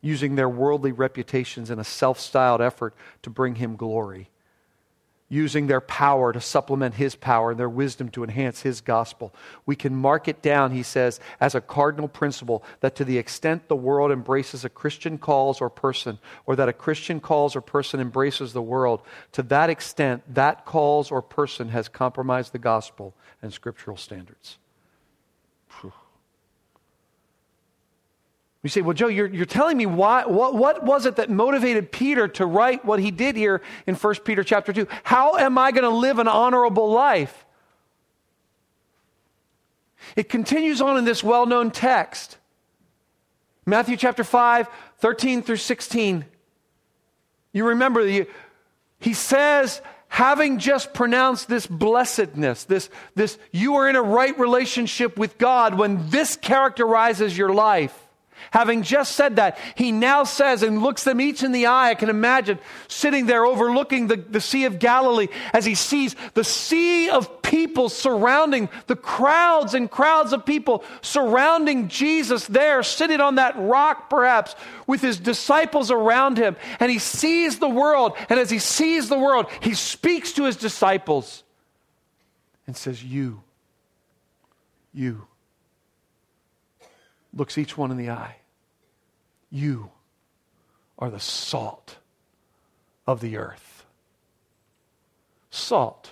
using 0.00 0.34
their 0.34 0.48
worldly 0.48 0.92
reputations 0.92 1.70
in 1.70 1.78
a 1.78 1.84
self 1.84 2.18
styled 2.18 2.60
effort 2.60 2.94
to 3.22 3.30
bring 3.30 3.56
him 3.56 3.76
glory, 3.76 4.30
using 5.28 5.66
their 5.66 5.80
power 5.80 6.32
to 6.32 6.40
supplement 6.40 6.94
his 6.94 7.14
power 7.14 7.50
and 7.50 7.60
their 7.60 7.68
wisdom 7.68 8.08
to 8.08 8.24
enhance 8.24 8.62
his 8.62 8.80
gospel. 8.80 9.34
We 9.66 9.76
can 9.76 9.94
mark 9.94 10.26
it 10.26 10.42
down, 10.42 10.72
he 10.72 10.82
says, 10.82 11.20
as 11.40 11.54
a 11.54 11.60
cardinal 11.60 12.08
principle 12.08 12.64
that 12.80 12.96
to 12.96 13.04
the 13.04 13.18
extent 13.18 13.68
the 13.68 13.76
world 13.76 14.10
embraces 14.10 14.64
a 14.64 14.70
Christian 14.70 15.18
cause 15.18 15.60
or 15.60 15.68
person, 15.68 16.18
or 16.46 16.56
that 16.56 16.68
a 16.68 16.72
Christian 16.72 17.20
cause 17.20 17.54
or 17.54 17.60
person 17.60 18.00
embraces 18.00 18.52
the 18.52 18.62
world, 18.62 19.02
to 19.32 19.42
that 19.44 19.70
extent, 19.70 20.22
that 20.34 20.64
cause 20.64 21.10
or 21.10 21.20
person 21.20 21.68
has 21.68 21.88
compromised 21.88 22.52
the 22.52 22.58
gospel 22.58 23.14
and 23.42 23.52
scriptural 23.52 23.96
standards. 23.96 24.58
You 28.62 28.68
say, 28.68 28.82
well, 28.82 28.92
Joe, 28.92 29.08
you're, 29.08 29.26
you're 29.26 29.46
telling 29.46 29.76
me 29.78 29.86
why, 29.86 30.26
what, 30.26 30.54
what 30.54 30.84
was 30.84 31.06
it 31.06 31.16
that 31.16 31.30
motivated 31.30 31.90
Peter 31.90 32.28
to 32.28 32.44
write 32.44 32.84
what 32.84 33.00
he 33.00 33.10
did 33.10 33.34
here 33.34 33.62
in 33.86 33.94
1 33.94 34.14
Peter 34.16 34.44
chapter 34.44 34.72
2? 34.72 34.86
How 35.02 35.36
am 35.36 35.56
I 35.56 35.70
going 35.72 35.84
to 35.84 35.96
live 35.96 36.18
an 36.18 36.28
honorable 36.28 36.90
life? 36.90 37.46
It 40.16 40.28
continues 40.28 40.82
on 40.82 40.98
in 40.98 41.04
this 41.04 41.24
well 41.24 41.46
known 41.46 41.70
text. 41.70 42.36
Matthew 43.64 43.96
chapter 43.96 44.24
5, 44.24 44.68
13 44.98 45.42
through 45.42 45.56
16. 45.56 46.24
You 47.52 47.68
remember, 47.68 48.04
the, 48.04 48.26
he 48.98 49.14
says, 49.14 49.80
having 50.08 50.58
just 50.58 50.92
pronounced 50.92 51.48
this 51.48 51.66
blessedness, 51.66 52.64
this, 52.64 52.90
this 53.14 53.38
you 53.52 53.76
are 53.76 53.88
in 53.88 53.96
a 53.96 54.02
right 54.02 54.38
relationship 54.38 55.18
with 55.18 55.38
God, 55.38 55.78
when 55.78 56.10
this 56.10 56.36
characterizes 56.36 57.36
your 57.36 57.54
life 57.54 58.08
Having 58.50 58.82
just 58.82 59.12
said 59.12 59.36
that, 59.36 59.58
he 59.74 59.92
now 59.92 60.24
says 60.24 60.62
and 60.62 60.82
looks 60.82 61.04
them 61.04 61.20
each 61.20 61.42
in 61.42 61.52
the 61.52 61.66
eye. 61.66 61.90
I 61.90 61.94
can 61.94 62.08
imagine 62.08 62.58
sitting 62.88 63.26
there 63.26 63.44
overlooking 63.44 64.06
the, 64.06 64.16
the 64.16 64.40
Sea 64.40 64.64
of 64.64 64.78
Galilee 64.78 65.28
as 65.52 65.64
he 65.64 65.74
sees 65.74 66.16
the 66.34 66.44
sea 66.44 67.10
of 67.10 67.42
people 67.42 67.88
surrounding, 67.88 68.68
the 68.86 68.96
crowds 68.96 69.74
and 69.74 69.90
crowds 69.90 70.32
of 70.32 70.44
people 70.44 70.84
surrounding 71.02 71.88
Jesus 71.88 72.46
there, 72.46 72.82
sitting 72.82 73.20
on 73.20 73.36
that 73.36 73.54
rock 73.56 74.10
perhaps 74.10 74.54
with 74.86 75.00
his 75.00 75.18
disciples 75.18 75.90
around 75.90 76.38
him. 76.38 76.56
And 76.78 76.90
he 76.90 76.98
sees 76.98 77.58
the 77.58 77.68
world. 77.68 78.16
And 78.28 78.40
as 78.40 78.50
he 78.50 78.58
sees 78.58 79.08
the 79.08 79.18
world, 79.18 79.46
he 79.60 79.74
speaks 79.74 80.32
to 80.32 80.44
his 80.44 80.56
disciples 80.56 81.42
and 82.66 82.76
says, 82.76 83.02
You, 83.02 83.42
you. 84.92 85.26
Looks 87.32 87.58
each 87.58 87.76
one 87.76 87.90
in 87.90 87.96
the 87.96 88.10
eye. 88.10 88.36
You 89.50 89.90
are 90.98 91.10
the 91.10 91.20
salt 91.20 91.96
of 93.06 93.20
the 93.20 93.36
earth. 93.36 93.84
Salt. 95.50 96.10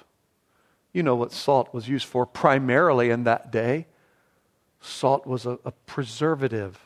You 0.93 1.03
know 1.03 1.15
what 1.15 1.33
salt 1.33 1.73
was 1.73 1.89
used 1.89 2.07
for 2.07 2.27
primarily 2.27 3.11
in 3.11 3.25
that 3.25 3.53
day. 3.53 3.87
Salt 4.81 5.27
was 5.27 5.47
a, 5.47 5.59
a 5.65 5.73
preservative. 5.87 6.79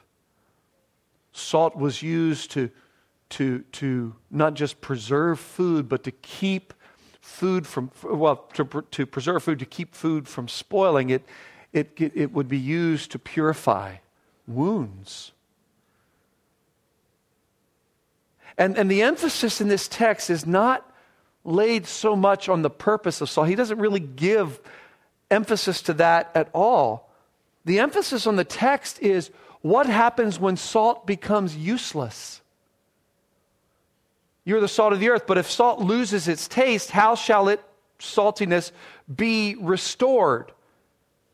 Salt 1.32 1.76
was 1.76 2.02
used 2.02 2.50
to, 2.52 2.70
to, 3.30 3.60
to 3.72 4.14
not 4.30 4.54
just 4.54 4.80
preserve 4.80 5.38
food, 5.38 5.88
but 5.88 6.02
to 6.04 6.10
keep 6.10 6.74
food 7.20 7.66
from, 7.66 7.90
well, 8.02 8.36
to, 8.54 8.84
to 8.90 9.06
preserve 9.06 9.42
food, 9.42 9.58
to 9.58 9.66
keep 9.66 9.94
food 9.94 10.26
from 10.26 10.48
spoiling. 10.48 11.10
It, 11.10 11.24
it, 11.72 11.92
it 11.98 12.32
would 12.32 12.48
be 12.48 12.58
used 12.58 13.12
to 13.12 13.18
purify 13.18 13.96
wounds. 14.54 15.32
And, 18.58 18.76
and 18.76 18.90
the 18.90 19.02
emphasis 19.02 19.60
in 19.60 19.68
this 19.68 19.88
text 19.88 20.30
is 20.30 20.46
not 20.46 20.88
laid 21.44 21.86
so 21.86 22.14
much 22.14 22.48
on 22.48 22.62
the 22.62 22.70
purpose 22.70 23.20
of 23.20 23.30
Saul. 23.30 23.44
He 23.44 23.54
doesn't 23.54 23.78
really 23.78 24.00
give 24.00 24.60
emphasis 25.30 25.82
to 25.82 25.94
that 25.94 26.30
at 26.34 26.48
all. 26.52 27.10
The 27.64 27.78
emphasis 27.78 28.26
on 28.26 28.36
the 28.36 28.44
text 28.44 29.00
is 29.00 29.30
what 29.62 29.86
happens 29.86 30.38
when 30.38 30.56
salt 30.56 31.06
becomes 31.06 31.56
useless. 31.56 32.40
You're 34.44 34.60
the 34.60 34.68
salt 34.68 34.92
of 34.92 35.00
the 35.00 35.08
earth, 35.08 35.26
but 35.26 35.38
if 35.38 35.50
salt 35.50 35.78
loses 35.78 36.26
its 36.26 36.48
taste, 36.48 36.90
how 36.90 37.14
shall 37.14 37.48
its 37.48 37.62
saltiness 38.00 38.72
be 39.14 39.54
restored? 39.54 40.52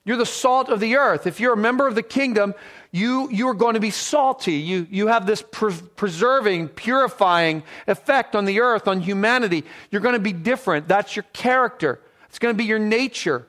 You're 0.05 0.19
the 0.19 0.27
salt 0.27 0.69
of 0.69 0.81
the 0.81 0.97
earth. 0.97 1.27
If 1.27 1.41
you're 1.41 1.55
a 1.55 1.57
member 1.57 1.87
of 1.87 1.95
the 1.95 2.03
kingdom, 2.03 2.55
you, 2.91 3.29
you 3.31 3.49
are 3.49 3.55
going 3.55 3.75
to 3.75 3.81
be 3.81 3.91
salty. 3.91 4.55
You, 4.55 4.87
you 4.91 5.09
have 5.09 5.27
this 5.27 5.43
pre- 5.43 5.75
preserving, 5.97 6.69
purifying 6.69 7.63
effect 7.87 8.35
on 8.35 8.47
the 8.47 8.61
earth, 8.61 8.89
on 8.89 9.01
humanity. 9.01 9.65
You're 9.91 10.01
going 10.01 10.15
to 10.15 10.21
be 10.21 10.33
different. 10.33 10.89
That's 10.89 11.15
your 11.15 11.25
character, 11.33 12.01
it's 12.29 12.39
going 12.39 12.55
to 12.55 12.59
be 12.59 12.65
your 12.65 12.79
nature. 12.79 13.47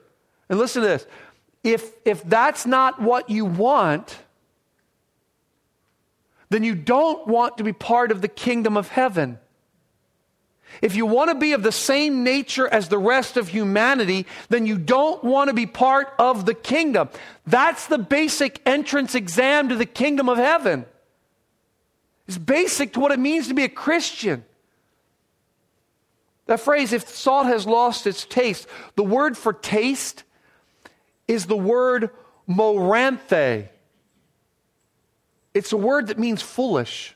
And 0.49 0.57
listen 0.57 0.81
to 0.81 0.87
this 0.87 1.05
if, 1.63 1.91
if 2.05 2.23
that's 2.23 2.65
not 2.65 3.01
what 3.01 3.29
you 3.29 3.45
want, 3.45 4.19
then 6.49 6.63
you 6.63 6.73
don't 6.75 7.27
want 7.27 7.57
to 7.57 7.63
be 7.63 7.73
part 7.73 8.11
of 8.11 8.21
the 8.21 8.27
kingdom 8.27 8.75
of 8.77 8.89
heaven. 8.89 9.39
If 10.81 10.95
you 10.95 11.05
want 11.05 11.29
to 11.29 11.35
be 11.35 11.53
of 11.53 11.63
the 11.63 11.71
same 11.71 12.23
nature 12.23 12.67
as 12.67 12.87
the 12.87 12.97
rest 12.97 13.37
of 13.37 13.49
humanity, 13.49 14.25
then 14.49 14.65
you 14.65 14.77
don't 14.77 15.23
want 15.23 15.49
to 15.49 15.53
be 15.53 15.65
part 15.65 16.13
of 16.17 16.45
the 16.45 16.53
kingdom. 16.53 17.09
That's 17.45 17.87
the 17.87 17.97
basic 17.97 18.61
entrance 18.65 19.15
exam 19.15 19.69
to 19.69 19.75
the 19.75 19.85
kingdom 19.85 20.29
of 20.29 20.37
heaven. 20.37 20.85
It's 22.27 22.37
basic 22.37 22.93
to 22.93 22.99
what 22.99 23.11
it 23.11 23.19
means 23.19 23.47
to 23.47 23.53
be 23.53 23.63
a 23.63 23.69
Christian. 23.69 24.45
That 26.45 26.59
phrase, 26.59 26.93
if 26.93 27.07
salt 27.07 27.47
has 27.47 27.67
lost 27.67 28.07
its 28.07 28.25
taste, 28.25 28.67
the 28.95 29.03
word 29.03 29.37
for 29.37 29.53
taste 29.53 30.23
is 31.27 31.45
the 31.45 31.57
word 31.57 32.09
moranthi. 32.47 33.69
It's 35.53 35.73
a 35.73 35.77
word 35.77 36.07
that 36.07 36.17
means 36.17 36.41
foolish. 36.41 37.15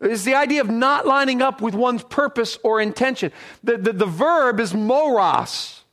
It's 0.00 0.24
the 0.24 0.34
idea 0.34 0.62
of 0.62 0.70
not 0.70 1.06
lining 1.06 1.42
up 1.42 1.60
with 1.60 1.74
one's 1.74 2.02
purpose 2.02 2.58
or 2.62 2.80
intention. 2.80 3.32
The, 3.62 3.76
the, 3.76 3.92
the, 3.92 4.06
verb 4.06 4.58
is 4.58 4.72
moros. 4.72 5.84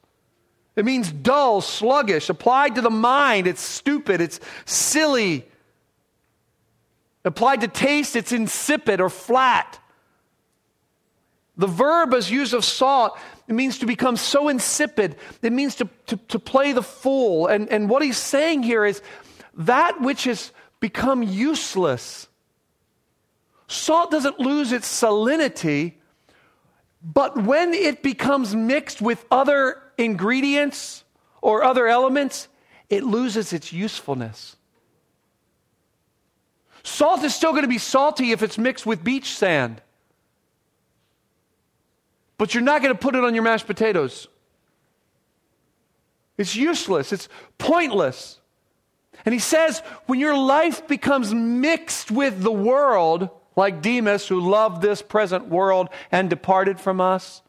It 0.78 0.86
means 0.86 1.12
dull, 1.12 1.60
sluggish. 1.60 2.30
Applied 2.30 2.76
to 2.76 2.82
the 2.82 2.89
mind, 2.89 3.48
it's 3.48 3.62
stupid, 3.62 4.22
it's 4.22 4.39
silly. 4.65 5.46
Applied 7.26 7.62
to 7.62 7.67
taste, 7.67 8.15
it's 8.15 8.32
insipid 8.32 9.02
or 9.02 9.10
flat. 9.10 9.80
The 11.58 11.67
verb 11.67 12.13
as 12.13 12.32
used 12.32 12.54
of 12.54 12.63
salt, 12.63 13.17
it 13.48 13.54
means 13.54 13.80
to 13.80 13.86
become 13.86 14.15
so 14.15 14.48
insipid. 14.48 15.17
It 15.41 15.52
means 15.52 15.76
to, 15.76 15.89
to, 16.06 16.17
to 16.17 16.39
play 16.39 16.72
the 16.72 16.84
fool. 16.84 17.48
And, 17.48 17.67
and 17.70 17.89
what 17.89 18.04
he's 18.04 18.17
saying 18.17 18.63
here 18.63 18.86
is 18.86 19.02
that 19.56 20.00
which 20.00 20.26
has 20.26 20.54
become 20.80 21.24
useless 21.24 22.27
Salt 23.68 24.12
doesn't 24.12 24.40
lose 24.40 24.72
its 24.72 24.88
salinity, 24.88 25.94
but 27.04 27.44
when 27.44 27.74
it 27.74 28.02
becomes 28.02 28.56
mixed 28.56 29.02
with 29.02 29.26
other 29.30 29.82
ingredients 29.98 31.04
or 31.42 31.64
other 31.64 31.88
elements, 31.88 32.48
it 32.90 33.04
loses 33.04 33.54
its 33.54 33.74
usefulness. 33.74 34.56
Salt 36.84 37.24
is 37.24 37.36
still 37.36 37.52
going 37.52 37.64
to 37.64 37.68
be 37.68 37.78
salty 37.78 38.32
if 38.32 38.42
it's 38.42 38.58
mixed 38.58 38.86
with 38.86 39.04
beach 39.04 39.36
sand. 39.36 39.82
But 42.38 42.54
you're 42.54 42.64
not 42.64 42.82
going 42.82 42.94
to 42.94 43.00
put 43.00 43.16
it 43.16 43.24
on 43.24 43.34
your 43.34 43.44
mashed 43.44 43.68
potatoes. 43.68 44.28
It's 46.38 46.56
useless, 46.56 47.12
it's 47.12 47.28
pointless. 47.58 48.40
And 49.26 49.34
he 49.34 49.40
says, 49.40 49.82
when 50.06 50.20
your 50.20 50.38
life 50.38 50.88
becomes 50.88 51.34
mixed 51.34 52.12
with 52.12 52.42
the 52.42 52.52
world, 52.52 53.30
like 53.58 53.82
Demas, 53.82 54.28
who 54.28 54.39
loved 54.39 54.82
this 54.82 55.02
present 55.02 55.50
world 55.50 55.89
and 56.12 56.30
departed 56.30 56.80
from 56.80 57.02
us. 57.02 57.41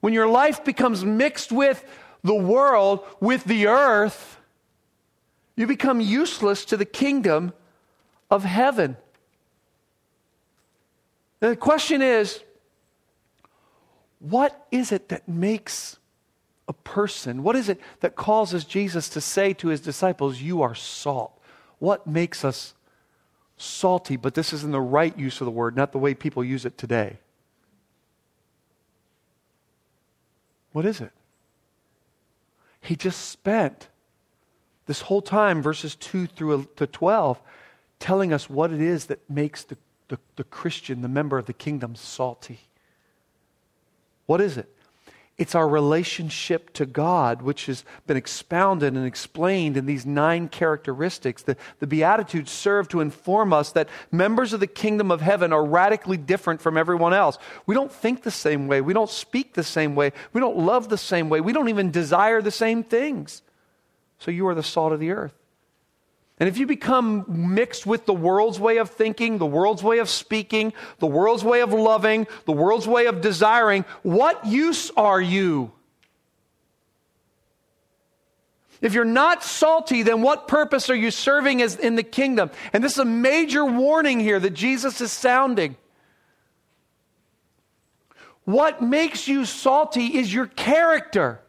When 0.00 0.12
your 0.12 0.28
life 0.28 0.64
becomes 0.64 1.04
mixed 1.04 1.50
with 1.50 1.82
the 2.22 2.34
world, 2.34 3.00
with 3.20 3.44
the 3.44 3.68
earth, 3.68 4.38
you 5.56 5.66
become 5.66 6.00
useless 6.00 6.64
to 6.66 6.76
the 6.76 6.84
kingdom 6.84 7.54
of 8.30 8.44
heaven. 8.44 8.96
And 11.40 11.52
the 11.52 11.56
question 11.56 12.02
is 12.02 12.42
what 14.18 14.66
is 14.70 14.90
it 14.90 15.08
that 15.10 15.28
makes 15.28 15.98
a 16.66 16.72
person, 16.72 17.42
what 17.42 17.54
is 17.56 17.68
it 17.68 17.78
that 18.00 18.16
causes 18.16 18.64
Jesus 18.64 19.08
to 19.10 19.20
say 19.20 19.52
to 19.54 19.68
his 19.68 19.80
disciples, 19.80 20.40
You 20.40 20.62
are 20.62 20.74
salt? 20.74 21.38
What 21.78 22.06
makes 22.06 22.44
us 22.44 22.73
salty, 23.64 24.16
but 24.16 24.34
this 24.34 24.52
is 24.52 24.64
in 24.64 24.70
the 24.70 24.80
right 24.80 25.16
use 25.18 25.40
of 25.40 25.44
the 25.44 25.50
word, 25.50 25.76
not 25.76 25.92
the 25.92 25.98
way 25.98 26.14
people 26.14 26.44
use 26.44 26.64
it 26.64 26.76
today. 26.78 27.18
What 30.72 30.84
is 30.84 31.00
it? 31.00 31.12
He 32.80 32.96
just 32.96 33.28
spent 33.28 33.88
this 34.86 35.02
whole 35.02 35.22
time, 35.22 35.62
verses 35.62 35.94
2 35.96 36.26
through 36.26 36.68
to 36.76 36.86
12, 36.86 37.40
telling 37.98 38.32
us 38.32 38.50
what 38.50 38.72
it 38.72 38.80
is 38.80 39.06
that 39.06 39.28
makes 39.30 39.64
the, 39.64 39.78
the, 40.08 40.18
the 40.36 40.44
Christian, 40.44 41.00
the 41.00 41.08
member 41.08 41.38
of 41.38 41.46
the 41.46 41.52
kingdom, 41.52 41.94
salty. 41.94 42.60
What 44.26 44.40
is 44.40 44.56
it? 44.56 44.73
It's 45.36 45.56
our 45.56 45.68
relationship 45.68 46.72
to 46.74 46.86
God, 46.86 47.42
which 47.42 47.66
has 47.66 47.84
been 48.06 48.16
expounded 48.16 48.94
and 48.94 49.04
explained 49.04 49.76
in 49.76 49.84
these 49.84 50.06
nine 50.06 50.48
characteristics. 50.48 51.42
The, 51.42 51.56
the 51.80 51.88
Beatitudes 51.88 52.52
serve 52.52 52.86
to 52.90 53.00
inform 53.00 53.52
us 53.52 53.72
that 53.72 53.88
members 54.12 54.52
of 54.52 54.60
the 54.60 54.68
kingdom 54.68 55.10
of 55.10 55.20
heaven 55.20 55.52
are 55.52 55.64
radically 55.64 56.16
different 56.16 56.60
from 56.60 56.76
everyone 56.76 57.12
else. 57.12 57.36
We 57.66 57.74
don't 57.74 57.90
think 57.90 58.22
the 58.22 58.30
same 58.30 58.68
way. 58.68 58.80
We 58.80 58.94
don't 58.94 59.10
speak 59.10 59.54
the 59.54 59.64
same 59.64 59.96
way. 59.96 60.12
We 60.32 60.40
don't 60.40 60.58
love 60.58 60.88
the 60.88 60.98
same 60.98 61.28
way. 61.28 61.40
We 61.40 61.52
don't 61.52 61.68
even 61.68 61.90
desire 61.90 62.40
the 62.40 62.52
same 62.52 62.84
things. 62.84 63.42
So 64.20 64.30
you 64.30 64.46
are 64.46 64.54
the 64.54 64.62
salt 64.62 64.92
of 64.92 65.00
the 65.00 65.10
earth. 65.10 65.34
And 66.38 66.48
if 66.48 66.58
you 66.58 66.66
become 66.66 67.24
mixed 67.28 67.86
with 67.86 68.06
the 68.06 68.14
world's 68.14 68.58
way 68.58 68.78
of 68.78 68.90
thinking, 68.90 69.38
the 69.38 69.46
world's 69.46 69.82
way 69.82 69.98
of 69.98 70.08
speaking, 70.08 70.72
the 70.98 71.06
world's 71.06 71.44
way 71.44 71.60
of 71.60 71.72
loving, 71.72 72.26
the 72.44 72.52
world's 72.52 72.88
way 72.88 73.06
of 73.06 73.20
desiring, 73.20 73.84
what 74.02 74.44
use 74.44 74.90
are 74.96 75.20
you? 75.20 75.70
If 78.80 78.92
you're 78.92 79.04
not 79.04 79.44
salty, 79.44 80.02
then 80.02 80.22
what 80.22 80.48
purpose 80.48 80.90
are 80.90 80.94
you 80.94 81.10
serving 81.10 81.62
as 81.62 81.76
in 81.76 81.94
the 81.94 82.02
kingdom? 82.02 82.50
And 82.72 82.82
this 82.82 82.92
is 82.92 82.98
a 82.98 83.04
major 83.04 83.64
warning 83.64 84.18
here 84.18 84.40
that 84.40 84.50
Jesus 84.50 85.00
is 85.00 85.12
sounding. 85.12 85.76
What 88.44 88.82
makes 88.82 89.26
you 89.26 89.44
salty 89.44 90.18
is 90.18 90.34
your 90.34 90.46
character. 90.48 91.40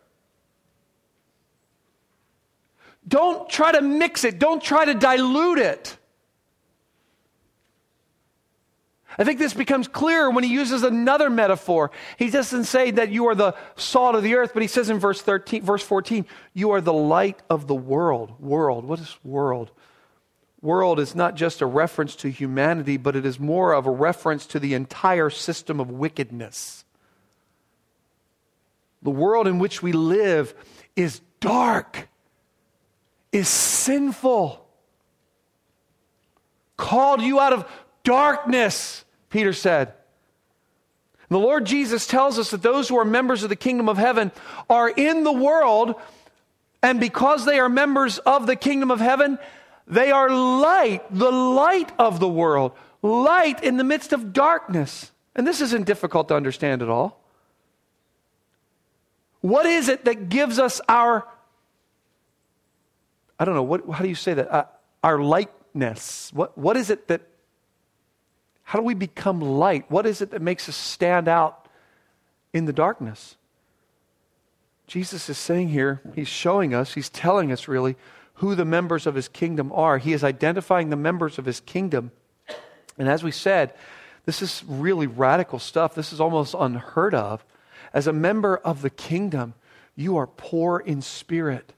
Don't 3.07 3.49
try 3.49 3.71
to 3.71 3.81
mix 3.81 4.23
it, 4.23 4.39
don't 4.39 4.61
try 4.61 4.85
to 4.85 4.93
dilute 4.93 5.59
it. 5.59 5.97
I 9.17 9.23
think 9.23 9.39
this 9.39 9.53
becomes 9.53 9.87
clearer 9.87 10.29
when 10.29 10.43
he 10.43 10.49
uses 10.51 10.83
another 10.83 11.29
metaphor. 11.29 11.91
He 12.17 12.29
doesn't 12.29 12.65
say 12.65 12.91
that 12.91 13.11
you 13.11 13.27
are 13.27 13.35
the 13.35 13.55
salt 13.77 14.15
of 14.15 14.23
the 14.23 14.35
earth, 14.35 14.51
but 14.53 14.61
he 14.61 14.67
says 14.67 14.89
in 14.89 14.99
verse 14.99 15.21
13, 15.21 15.61
verse 15.61 15.83
14, 15.83 16.25
you 16.53 16.71
are 16.71 16.81
the 16.81 16.91
light 16.91 17.39
of 17.49 17.67
the 17.67 17.75
world. 17.75 18.39
World. 18.41 18.83
What 18.83 18.99
is 18.99 19.15
world? 19.23 19.71
World 20.61 20.99
is 20.99 21.15
not 21.15 21.35
just 21.35 21.61
a 21.61 21.65
reference 21.65 22.15
to 22.17 22.29
humanity, 22.29 22.97
but 22.97 23.15
it 23.15 23.25
is 23.25 23.39
more 23.39 23.73
of 23.73 23.85
a 23.85 23.91
reference 23.91 24.45
to 24.47 24.59
the 24.59 24.73
entire 24.73 25.29
system 25.29 25.79
of 25.79 25.91
wickedness. 25.91 26.83
The 29.01 29.11
world 29.11 29.47
in 29.47 29.59
which 29.59 29.81
we 29.83 29.93
live 29.93 30.53
is 30.95 31.21
dark, 31.39 32.09
is 33.36 33.48
sinful, 33.50 34.65
called 36.78 37.21
you 37.21 37.39
out 37.39 37.54
of 37.54 37.69
darkness 38.04 39.04
Peter 39.30 39.52
said. 39.52 39.93
The 41.28 41.39
Lord 41.39 41.65
Jesus 41.65 42.08
tells 42.08 42.39
us 42.39 42.52
that 42.52 42.62
those 42.62 42.88
who 42.88 42.98
are 42.98 43.04
members 43.04 43.43
of 43.43 43.50
the 43.50 43.56
kingdom 43.58 43.89
of 43.89 43.98
heaven 43.98 44.32
are 44.69 44.88
in 44.88 45.26
the 45.26 45.34
world, 45.34 45.95
and 46.82 47.02
because 47.02 47.43
they 47.43 47.60
are 47.60 47.67
members 47.67 48.17
of 48.19 48.48
the 48.48 48.56
kingdom 48.56 48.91
of 48.91 49.02
heaven, 49.02 49.38
they 49.88 50.12
are 50.12 50.30
light, 50.30 51.04
the 51.12 51.32
light 51.32 51.91
of 52.00 52.21
the 52.21 52.30
world, 52.30 52.71
light 53.02 53.62
in 53.62 53.76
the 53.76 53.84
midst 53.84 54.13
of 54.13 54.32
darkness. 54.32 55.12
And 55.36 55.45
this 55.45 55.60
isn't 55.60 55.86
difficult 55.86 56.30
to 56.30 56.36
understand 56.36 56.82
at 56.82 56.88
all. 56.88 57.21
What 59.41 59.65
is 59.65 59.89
it 59.89 60.06
that 60.06 60.30
gives 60.30 60.60
us 60.60 60.80
our, 60.88 61.28
I 63.39 63.45
don't 63.45 63.56
know, 63.56 63.63
what, 63.63 63.89
how 63.89 64.04
do 64.04 64.10
you 64.10 64.15
say 64.15 64.34
that? 64.34 64.52
Uh, 64.52 64.65
our 65.04 65.19
likeness. 65.19 66.32
What, 66.34 66.58
what 66.58 66.78
is 66.78 66.89
it 66.89 67.08
that 67.10 67.21
how 68.63 68.80
do 68.80 68.86
we 68.86 68.95
become 68.95 69.39
light? 69.41 69.86
What 69.89 70.08
is 70.08 70.21
it 70.21 70.32
that 70.32 70.41
makes 70.41 70.67
us 70.67 70.76
stand 70.76 71.28
out 71.28 71.67
in 72.52 72.65
the 72.65 72.74
darkness? 72.74 73.36
Jesus 74.88 75.30
is 75.30 75.38
saying 75.38 75.69
here, 75.69 76.02
he's 76.15 76.28
showing 76.28 76.74
us, 76.74 76.95
he's 76.95 77.10
telling 77.10 77.52
us 77.52 77.67
really 77.67 77.95
who 78.36 78.56
the 78.56 78.65
members 78.65 79.06
of 79.06 79.13
his 79.13 79.28
kingdom 79.28 79.71
are. 79.71 80.00
He 80.00 80.13
is 80.13 80.24
identifying 80.24 80.89
the 80.89 80.95
members 80.95 81.38
of 81.38 81.45
his 81.45 81.60
kingdom. 81.60 82.12
And 82.98 83.08
as 83.08 83.24
we 83.24 83.32
said, 83.32 83.71
this 84.26 84.41
is 84.41 84.63
really 84.67 85.08
radical 85.08 85.60
stuff. 85.60 85.93
This 85.93 86.12
is 86.12 86.19
almost 86.19 86.56
unheard 86.58 87.13
of. 87.13 87.45
As 87.93 88.08
a 88.08 88.13
member 88.13 88.58
of 88.58 88.82
the 88.82 88.89
kingdom, 88.89 89.54
you 89.95 90.17
are 90.17 90.28
poor 90.28 90.80
in 90.80 91.04
spirit 91.04 91.71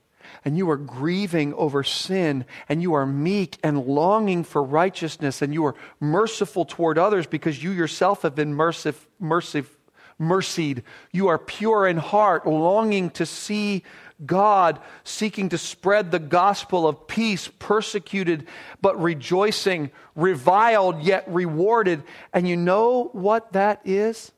and 0.45 0.57
you 0.57 0.69
are 0.69 0.77
grieving 0.77 1.53
over 1.53 1.83
sin, 1.83 2.45
and 2.69 2.81
you 2.81 2.93
are 2.93 3.05
meek 3.05 3.57
and 3.63 3.85
longing 3.85 4.43
for 4.43 4.63
righteousness, 4.63 5.41
and 5.41 5.53
you 5.53 5.65
are 5.65 5.75
merciful 5.99 6.65
toward 6.65 6.97
others 6.97 7.27
because 7.27 7.63
you 7.63 7.71
yourself 7.71 8.21
have 8.21 8.35
been 8.35 8.53
mercif- 8.53 9.05
mercif- 9.21 9.75
mercied. 10.19 10.83
You 11.11 11.27
are 11.27 11.37
pure 11.37 11.87
in 11.87 11.97
heart, 11.97 12.47
longing 12.47 13.09
to 13.11 13.25
see 13.25 13.83
God, 14.25 14.79
seeking 15.03 15.49
to 15.49 15.57
spread 15.57 16.11
the 16.11 16.19
gospel 16.19 16.87
of 16.87 17.07
peace, 17.07 17.49
persecuted 17.59 18.47
but 18.81 19.01
rejoicing, 19.01 19.91
reviled 20.15 21.03
yet 21.03 21.25
rewarded. 21.27 22.03
And 22.33 22.47
you 22.47 22.55
know 22.55 23.09
what 23.13 23.53
that 23.53 23.81
is? 23.85 24.31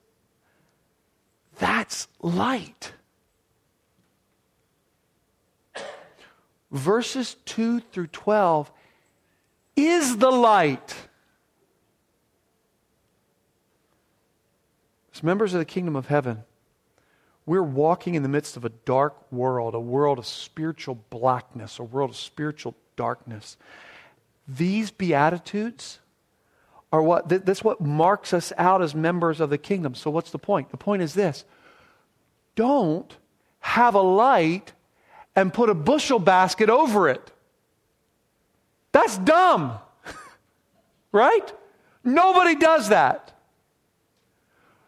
That's 1.60 2.08
light. 2.21 2.93
Verses 6.72 7.36
2 7.46 7.80
through 7.80 8.08
12 8.08 8.72
is 9.76 10.18
the 10.18 10.32
light. 10.32 10.96
As 15.14 15.24
members 15.24 15.54
of 15.54 15.60
the 15.60 15.66
kingdom 15.66 15.96
of 15.96 16.08
heaven, 16.08 16.44
we're 17.46 17.64
walking 17.64 18.16
in 18.16 18.24
the 18.24 18.30
midst 18.30 18.58
of 18.58 18.66
a 18.66 18.70
dark 18.70 19.32
world, 19.32 19.74
a 19.74 19.80
world 19.80 20.20
of 20.20 20.26
spiritual 20.26 20.96
blackness, 21.10 21.80
a 21.80 21.84
world 21.84 22.12
of 22.12 22.16
spiritual 22.16 22.76
darkness. 22.96 23.58
These 24.48 24.92
beatitudes 24.92 26.00
are 26.92 27.02
what 27.02 27.30
that's 27.30 27.64
what 27.64 27.82
marks 27.82 28.34
us 28.34 28.52
out 28.58 28.82
as 28.82 28.96
members 28.96 29.40
of 29.40 29.50
the 29.50 29.58
kingdom. 29.58 29.96
So 29.96 30.10
what's 30.10 30.32
the 30.32 30.40
point? 30.40 30.72
The 30.72 30.78
point 30.78 31.02
is 31.02 31.14
this. 31.14 31.46
Don't 32.56 33.16
have 33.60 33.96
a 33.96 34.02
light 34.02 34.74
and 35.36 35.54
put 35.54 35.70
a 35.70 35.74
bushel 35.74 36.20
basket 36.20 36.70
over 36.70 37.10
it. 37.10 37.32
That's 38.92 39.18
dumb. 39.18 39.78
right? 41.12 41.54
Nobody 42.04 42.56
does 42.56 42.89
that. 42.89 43.34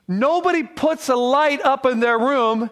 Nobody 0.08 0.64
puts 0.64 1.10
a 1.10 1.16
light 1.16 1.62
up 1.62 1.86
in 1.86 2.00
their 2.00 2.20
room 2.20 2.70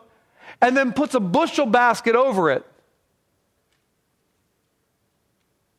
and 0.61 0.75
then 0.75 0.91
puts 0.91 1.15
a 1.15 1.19
bushel 1.19 1.65
basket 1.65 2.15
over 2.15 2.51
it. 2.51 2.65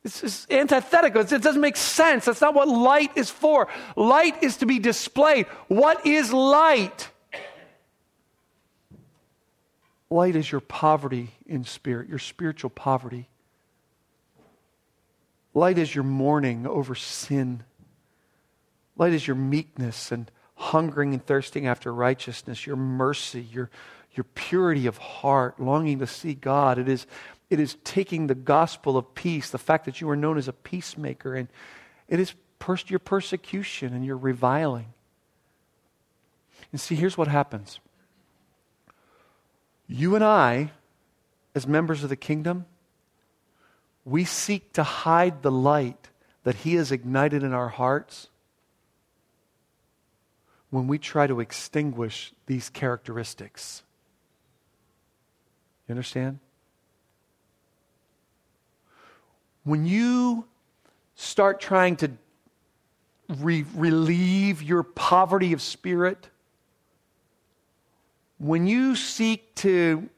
It's, 0.03 0.47
antithetical. 0.51 1.21
It 1.21 1.43
doesn't 1.43 1.61
make 1.61 1.77
sense. 1.77 2.25
That's 2.25 2.41
not 2.41 2.55
what 2.55 2.69
light 2.69 3.17
is 3.17 3.29
for. 3.29 3.69
Light 3.97 4.43
is 4.43 4.57
to 4.59 4.67
be 4.67 4.79
displayed. 4.79 5.47
What 5.69 6.07
is 6.07 6.33
light? 6.33 7.11
Light 10.11 10.35
is 10.35 10.51
your 10.51 10.61
poverty 10.61 11.31
in 11.47 11.65
spirit, 11.65 12.09
your 12.09 12.19
spiritual 12.19 12.71
poverty. 12.71 13.29
Light 15.55 15.79
is 15.79 15.95
your 15.95 16.05
mourning 16.05 16.67
over 16.67 16.97
sin. 16.97 17.63
Light 18.97 19.13
is 19.13 19.27
your 19.27 19.37
meekness 19.37 20.11
and 20.11 20.31
hungering 20.57 21.15
and 21.15 21.25
thirsting 21.25 21.67
after 21.67 21.95
righteousness, 21.95 22.67
your 22.67 22.77
mercy, 22.77 23.41
your, 23.41 23.71
your 24.13 24.25
purity 24.35 24.87
of 24.87 24.99
heart, 24.99 25.61
longing 25.61 26.01
to 26.01 26.07
see 26.07 26.35
God. 26.35 26.79
It 26.79 26.89
is, 26.89 27.07
it 27.49 27.61
is 27.61 27.77
taking 27.85 28.27
the 28.27 28.35
gospel 28.35 28.97
of 28.97 29.15
peace, 29.15 29.51
the 29.51 29.59
fact 29.59 29.85
that 29.87 30.01
you 30.01 30.11
are 30.11 30.17
known 30.17 30.39
as 30.39 30.49
a 30.49 30.53
peacemaker, 30.53 31.35
and 31.35 31.49
it 32.09 32.21
is 32.21 32.35
pers- 32.59 32.91
your 32.91 32.99
persecution 32.99 33.95
and 33.95 34.05
your 34.05 34.17
reviling. 34.17 34.93
And 36.73 36.81
see, 36.81 36.95
here's 36.95 37.17
what 37.17 37.29
happens 37.29 37.79
you 39.91 40.15
and 40.15 40.23
I, 40.23 40.71
as 41.55 41.67
members 41.67 42.05
of 42.05 42.09
the 42.09 42.17
kingdom, 42.17 42.65
we 44.05 44.25
seek 44.25 44.73
to 44.75 44.83
hide 44.85 45.43
the 45.43 45.51
light 45.51 46.09
that 46.45 46.57
He 46.57 46.75
has 46.77 46.93
ignited 46.93 47.43
in 47.43 47.53
our 47.53 47.69
hearts 47.69 48.29
when 50.71 50.87
we 50.87 50.97
try 50.97 51.27
to 51.27 51.41
extinguish 51.41 52.33
these 52.47 52.71
characteristics. 52.71 53.83
You 55.89 55.93
understand? 55.93 56.39
When 59.65 59.85
you 59.85 60.47
start 61.17 61.61
trying 61.61 61.97
to 61.97 62.13
re- 63.39 63.67
relieve 63.75 64.63
your 64.63 64.85
poverty 64.85 65.53
of 65.53 65.61
spirit, 65.61 66.29
when 68.41 68.67
you 68.67 68.97
seek 68.97 69.55
to, 69.57 70.09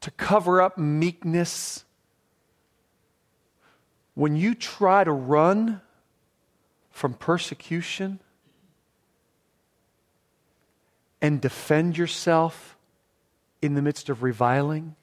to 0.00 0.10
cover 0.12 0.62
up 0.62 0.78
meekness, 0.78 1.84
when 4.14 4.36
you 4.36 4.54
try 4.54 5.02
to 5.02 5.10
run 5.10 5.80
from 6.92 7.14
persecution 7.14 8.20
and 11.20 11.40
defend 11.40 11.98
yourself 11.98 12.76
in 13.60 13.74
the 13.74 13.82
midst 13.82 14.08
of 14.08 14.22
reviling, 14.22 14.94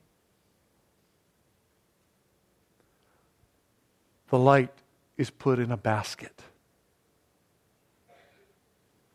the 4.30 4.40
light 4.40 4.72
is 5.18 5.30
put 5.30 5.60
in 5.60 5.70
a 5.70 5.78
basket. 5.78 6.42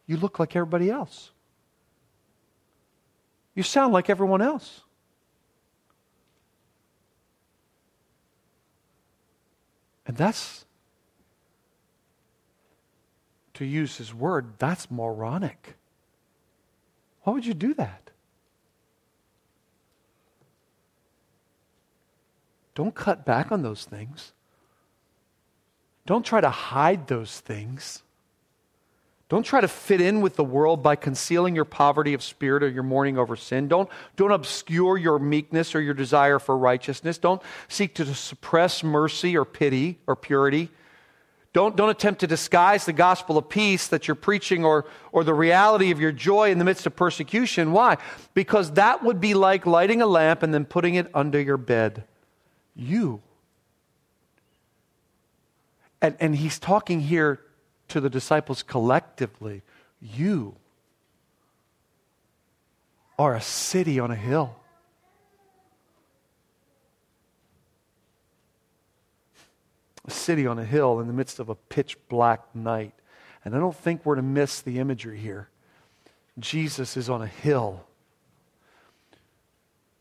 You 0.06 0.18
look 0.18 0.38
like 0.38 0.54
everybody 0.54 0.90
else. 0.90 1.30
You 3.54 3.62
sound 3.62 3.92
like 3.92 4.08
everyone 4.08 4.42
else. 4.42 4.82
And 10.06 10.16
that's, 10.16 10.64
to 13.54 13.64
use 13.64 13.96
his 13.96 14.12
word, 14.12 14.54
that's 14.58 14.90
moronic. 14.90 15.76
Why 17.22 17.32
would 17.32 17.46
you 17.46 17.55
do 17.55 17.74
that? 17.74 18.11
Don't 22.74 22.94
cut 22.94 23.26
back 23.26 23.53
on 23.53 23.62
those 23.62 23.84
things. 23.84 24.32
Don't 26.07 26.24
try 26.24 26.40
to 26.40 26.51
hide 26.51 27.07
those 27.09 27.38
things. 27.40 28.03
Don't 29.31 29.45
try 29.45 29.61
to 29.61 29.68
fit 29.68 30.01
in 30.01 30.22
with 30.22 30.35
the 30.35 30.43
world 30.43 30.83
by 30.83 30.97
concealing 30.97 31.55
your 31.55 31.64
poverty 31.64 32.14
of 32.14 32.22
spirit 32.22 32.64
or 32.64 32.68
your 32.68 32.83
mourning 32.83 33.16
over 33.16 33.37
sin. 33.37 33.68
Don't, 33.68 33.89
don't 34.16 34.33
obscure 34.33 34.99
your 34.99 35.20
meekness 35.20 35.72
or 35.72 35.81
your 35.81 35.95
desire 35.95 36.41
for 36.41 36.59
righteousness. 36.59 37.16
Don't 37.16 37.41
seek 37.68 37.95
to 37.95 38.12
suppress 38.12 38.83
mercy 38.83 39.37
or 39.37 39.45
pity 39.45 40.01
or 40.09 40.16
purity. 40.16 40.68
Don't, 41.53 41.76
don't 41.76 41.91
attempt 41.91 42.20
to 42.20 42.26
disguise 42.26 42.87
the 42.87 42.93
gospel 42.93 43.39
of 43.39 43.49
peace 43.49 43.87
that 43.87 44.09
you're 44.09 44.16
preaching 44.16 44.64
or, 44.64 44.87
or 45.12 45.22
the 45.22 45.33
reality 45.33 45.93
of 45.93 46.01
your 46.01 46.12
joy 46.12 46.51
in 46.51 46.59
the 46.59 46.64
midst 46.64 46.85
of 46.87 46.97
persecution. 46.97 47.70
Why? 47.70 47.99
Because 48.35 48.72
that 48.72 49.05
would 49.05 49.20
be 49.20 49.35
like 49.35 49.64
lighting 49.64 50.03
a 50.03 50.07
lamp 50.07 50.43
and 50.43 50.53
then 50.53 50.64
putting 50.64 50.97
it 50.97 51.09
under 51.14 51.41
your 51.41 51.57
bed. 51.57 52.03
You. 52.74 53.22
And, 56.03 56.16
and 56.18 56.35
he's 56.35 56.59
talking 56.59 56.99
here 56.99 57.39
to 57.91 58.01
the 58.01 58.11
disciples 58.11 58.62
collectively 58.62 59.62
you 60.01 60.57
are 63.18 63.34
a 63.34 63.41
city 63.41 64.01
on 64.01 64.11
a 64.11 64.16
hill. 64.16 64.57
A 70.07 70.11
city 70.11 70.47
on 70.47 70.59
a 70.59 70.64
hill 70.64 71.01
in 71.01 71.07
the 71.07 71.12
midst 71.12 71.38
of 71.38 71.51
a 71.51 71.55
pitch 71.55 71.99
black 72.09 72.41
night. 72.55 72.95
And 73.45 73.55
I 73.55 73.59
don't 73.59 73.76
think 73.76 74.07
we're 74.07 74.14
to 74.14 74.22
miss 74.22 74.62
the 74.62 74.78
imagery 74.78 75.18
here. 75.18 75.51
Jesus 76.38 76.97
is 76.97 77.11
on 77.11 77.20
a 77.20 77.26
hill 77.26 77.84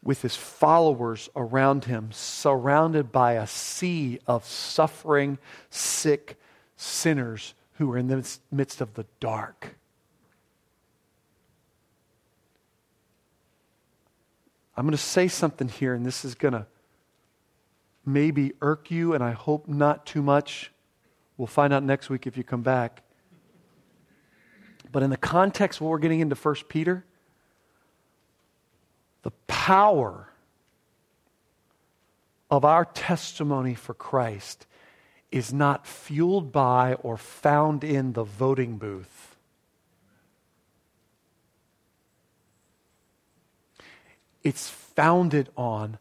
with 0.02 0.22
his 0.22 0.38
followers 0.38 1.30
around 1.36 1.86
him, 1.86 2.10
surrounded 2.14 3.12
by 3.12 3.34
a 3.34 3.46
sea 3.46 4.20
of 4.26 4.46
suffering, 4.46 5.38
sick 5.70 6.40
sinners 6.78 7.54
who 7.80 7.90
are 7.94 7.98
in 7.98 8.08
the 8.08 8.38
midst 8.52 8.82
of 8.82 8.94
the 8.96 9.06
dark. 9.22 9.78
I'm 14.76 14.84
going 14.86 14.92
to 14.92 14.98
say 14.98 15.30
something 15.30 15.70
here, 15.70 15.94
and 15.94 16.06
this 16.06 16.26
is 16.26 16.36
going 16.36 16.52
to 16.52 16.66
maybe 18.06 18.52
irk 18.62 18.92
you, 18.92 19.14
and 19.14 19.24
I 19.24 19.32
hope 19.32 19.70
not 19.70 20.06
too 20.06 20.22
much. 20.22 20.74
We'll 21.38 21.48
find 21.48 21.72
out 21.72 21.84
next 21.84 22.10
week 22.10 22.28
if 22.28 22.36
you 22.36 22.44
come 22.44 22.64
back. 22.64 23.02
But 24.92 25.02
in 25.02 25.10
the 25.10 25.18
context 25.18 25.80
what 25.80 25.88
we're 25.88 26.00
getting 26.00 26.20
into 26.20 26.36
1 26.36 26.56
Peter, 26.68 27.06
the 29.22 29.32
power 29.48 30.28
of 32.52 32.66
our 32.66 32.84
testimony 32.84 33.74
for 33.74 33.94
Christ 33.94 34.66
is 35.32 35.54
not 35.54 35.86
fueled 35.86 36.52
by 36.52 36.94
or 36.96 37.18
found 37.18 37.84
in 37.84 38.14
the 38.14 38.24
voting 38.24 38.78
booth. 38.78 39.36
It's 44.44 44.70
founded 44.70 45.50
on 45.56 46.00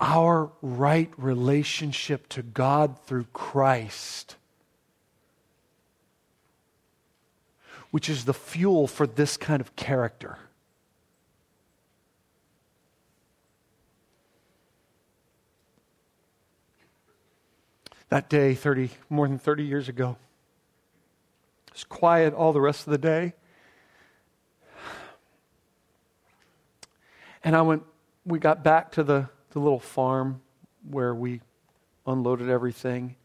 our 0.00 0.50
right 0.62 1.12
relationship 1.16 2.28
to 2.30 2.42
God 2.42 2.98
through 3.06 3.26
Christ, 3.32 4.36
which 7.90 8.08
is 8.08 8.24
the 8.24 8.34
fuel 8.34 8.86
for 8.86 9.06
this 9.06 9.36
kind 9.36 9.60
of 9.60 9.76
character. 9.76 10.38
That 18.08 18.28
day 18.28 18.54
30 18.54 18.90
more 19.08 19.26
than 19.26 19.38
30 19.38 19.64
years 19.64 19.88
ago. 19.88 20.16
It 21.68 21.72
was 21.74 21.84
quiet 21.84 22.34
all 22.34 22.52
the 22.52 22.60
rest 22.60 22.86
of 22.86 22.90
the 22.90 22.98
day. 22.98 23.34
And 27.42 27.54
i 27.54 27.62
went 27.62 27.82
we 28.26 28.38
got 28.38 28.64
back 28.64 28.92
to 28.92 29.02
the, 29.02 29.28
the 29.50 29.58
little 29.58 29.78
farm 29.80 30.40
where 30.88 31.14
we 31.14 31.42
unloaded 32.06 32.48
everything. 32.48 33.16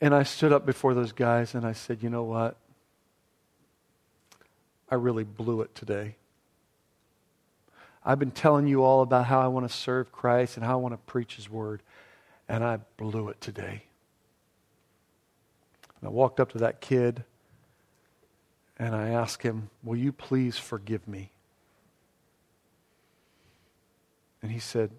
And 0.00 0.14
i 0.14 0.24
stood 0.24 0.52
up 0.52 0.66
before 0.66 0.94
those 0.94 1.12
guys 1.12 1.54
and 1.54 1.64
i 1.64 1.72
said 1.72 2.02
you 2.02 2.10
know 2.10 2.24
what? 2.24 2.56
I 4.90 4.96
really 4.96 5.24
blew 5.24 5.62
it 5.62 5.74
today 5.74 6.16
I've 8.04 8.18
been 8.18 8.30
telling 8.30 8.66
you 8.66 8.82
all 8.82 9.02
about 9.02 9.26
how 9.26 9.40
I 9.40 9.46
want 9.46 9.68
to 9.68 9.74
serve 9.74 10.10
Christ 10.10 10.56
and 10.56 10.66
how 10.66 10.72
I 10.72 10.76
want 10.76 10.92
to 10.94 10.98
preach 10.98 11.36
His 11.36 11.48
Word, 11.48 11.82
and 12.48 12.64
I 12.64 12.78
blew 12.96 13.28
it 13.28 13.40
today. 13.40 13.84
And 16.00 16.08
I 16.08 16.10
walked 16.10 16.40
up 16.40 16.52
to 16.52 16.58
that 16.58 16.80
kid 16.80 17.24
and 18.82 18.96
I 18.96 19.10
asked 19.10 19.42
him, 19.44 19.70
Will 19.84 19.96
you 19.96 20.10
please 20.10 20.58
forgive 20.58 21.06
me? 21.06 21.30
And 24.42 24.50
he 24.50 24.58
said, 24.58 24.90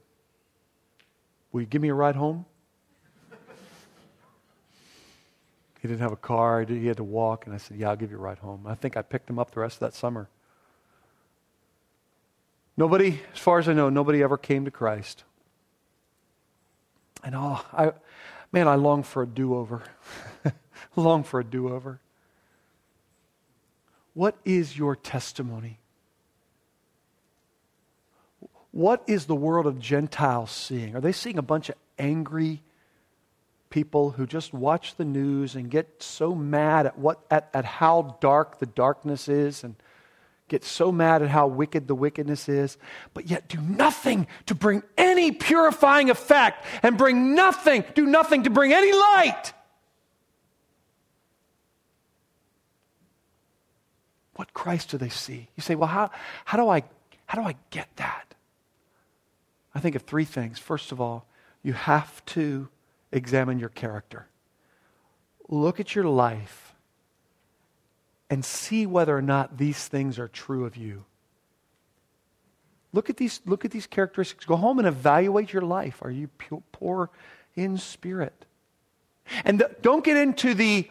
Will 1.51 1.62
you 1.62 1.68
give 1.68 1.82
me 1.82 1.89
a 1.89 1.93
ride 1.93 2.16
home? 2.16 2.45
he 5.82 5.89
didn't 5.89 5.99
have 5.99 6.14
a 6.14 6.16
car, 6.16 6.64
he 6.64 6.88
had 6.88 6.95
to 6.95 7.04
walk, 7.04 7.45
and 7.45 7.54
I 7.54 7.58
said, 7.58 7.76
Yeah, 7.76 7.89
I'll 7.89 7.97
give 7.97 8.10
you 8.10 8.18
a 8.18 8.22
ride 8.22 8.38
home. 8.38 8.66
I 8.66 8.76
think 8.76 8.95
I 8.95 9.01
picked 9.01 9.30
him 9.30 9.38
up 9.38 9.51
the 9.51 9.60
rest 9.60 9.76
of 9.76 9.80
that 9.82 9.93
summer. 9.93 10.30
Nobody, 12.76 13.21
as 13.34 13.39
far 13.39 13.59
as 13.59 13.69
I 13.69 13.74
know, 13.74 13.89
nobody 13.89 14.24
ever 14.24 14.38
came 14.38 14.65
to 14.65 14.71
Christ. 14.71 15.24
And 17.24 17.36
oh, 17.36 17.63
I, 17.71 17.91
man, 18.51 18.67
I 18.67 18.76
long 18.76 19.03
for 19.03 19.24
a 19.24 19.28
do 19.28 19.55
over. 19.55 19.84
long 20.95 21.24
for 21.24 21.39
a 21.39 21.43
do 21.43 21.69
over. 21.69 21.99
What 24.13 24.38
is 24.45 24.78
your 24.78 24.95
testimony? 24.95 25.80
What 28.71 29.03
is 29.07 29.26
the 29.26 29.36
world 29.36 29.67
of 29.67 29.80
Gentiles 29.80 30.51
seeing? 30.51 30.95
Are 30.95 31.01
they 31.01 31.11
seeing 31.11 31.38
a 31.38 31.43
bunch 31.43 31.69
of 31.69 31.76
angry 31.99 32.63
people 33.69 34.11
who 34.11 34.28
just 34.28 34.53
watch 34.53 34.95
the 34.95 35.05
news 35.05 35.55
and 35.55 35.69
get 35.69 36.01
so 36.01 36.36
mad 36.36 36.88
at, 36.88 36.97
what, 36.97 37.19
at, 37.32 37.49
at 37.53 37.65
how 37.65 38.17
dark 38.19 38.59
the 38.59 38.65
darkness 38.65 39.28
is 39.28 39.63
and 39.63 39.76
get 40.47 40.63
so 40.63 40.91
mad 40.91 41.21
at 41.21 41.29
how 41.29 41.47
wicked 41.47 41.87
the 41.87 41.95
wickedness 41.95 42.47
is, 42.49 42.77
but 43.13 43.29
yet 43.29 43.47
do 43.47 43.59
nothing 43.59 44.27
to 44.45 44.55
bring 44.55 44.83
any 44.97 45.31
purifying 45.31 46.09
effect 46.09 46.65
and 46.83 46.97
bring 46.97 47.33
nothing, 47.33 47.83
do 47.95 48.05
nothing 48.05 48.43
to 48.43 48.49
bring 48.49 48.73
any 48.73 48.91
light. 48.91 49.53
What 54.35 54.53
Christ 54.53 54.89
do 54.89 54.97
they 54.97 55.09
see? 55.09 55.47
You 55.55 55.61
say, 55.61 55.75
well, 55.75 55.89
how, 55.89 56.11
how, 56.45 56.57
do 56.57 56.67
I, 56.67 56.83
how 57.25 57.41
do 57.41 57.47
I 57.47 57.55
get 57.69 57.87
that? 57.97 58.33
I 59.75 59.79
think 59.79 59.95
of 59.95 60.03
three 60.03 60.25
things. 60.25 60.59
First 60.59 60.91
of 60.91 60.99
all, 60.99 61.25
you 61.61 61.73
have 61.73 62.23
to 62.25 62.67
examine 63.11 63.59
your 63.59 63.69
character. 63.69 64.27
Look 65.49 65.79
at 65.79 65.95
your 65.95 66.05
life 66.05 66.72
and 68.34 68.43
see 68.43 68.88
whether 68.88 69.15
or 69.15 69.21
not 69.21 69.59
these 69.59 69.88
things 69.88 70.17
are 70.17 70.27
true 70.27 70.65
of 70.65 70.75
you. 70.75 71.05
Look 72.91 73.11
at 73.11 73.17
these, 73.17 73.41
look 73.45 73.63
at 73.63 73.69
these 73.69 73.86
characteristics. 73.86 74.43
Go 74.43 74.55
home 74.55 74.79
and 74.79 74.88
evaluate 74.88 75.53
your 75.53 75.61
life. 75.61 76.01
Are 76.01 76.09
you 76.09 76.31
poor 76.71 77.11
in 77.55 77.77
spirit? 77.77 78.34
And 79.45 79.63
don't 79.84 80.03
get 80.03 80.17
into 80.17 80.55
the 80.55 80.89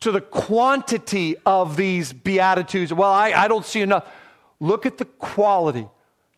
to 0.00 0.10
the 0.10 0.20
quantity 0.20 1.36
of 1.46 1.76
these 1.76 2.12
beatitudes. 2.12 2.92
Well, 2.92 3.12
I, 3.12 3.30
I 3.30 3.46
don't 3.46 3.64
see 3.64 3.82
enough. 3.82 4.08
Look 4.58 4.86
at 4.86 4.98
the 4.98 5.04
quality. 5.04 5.86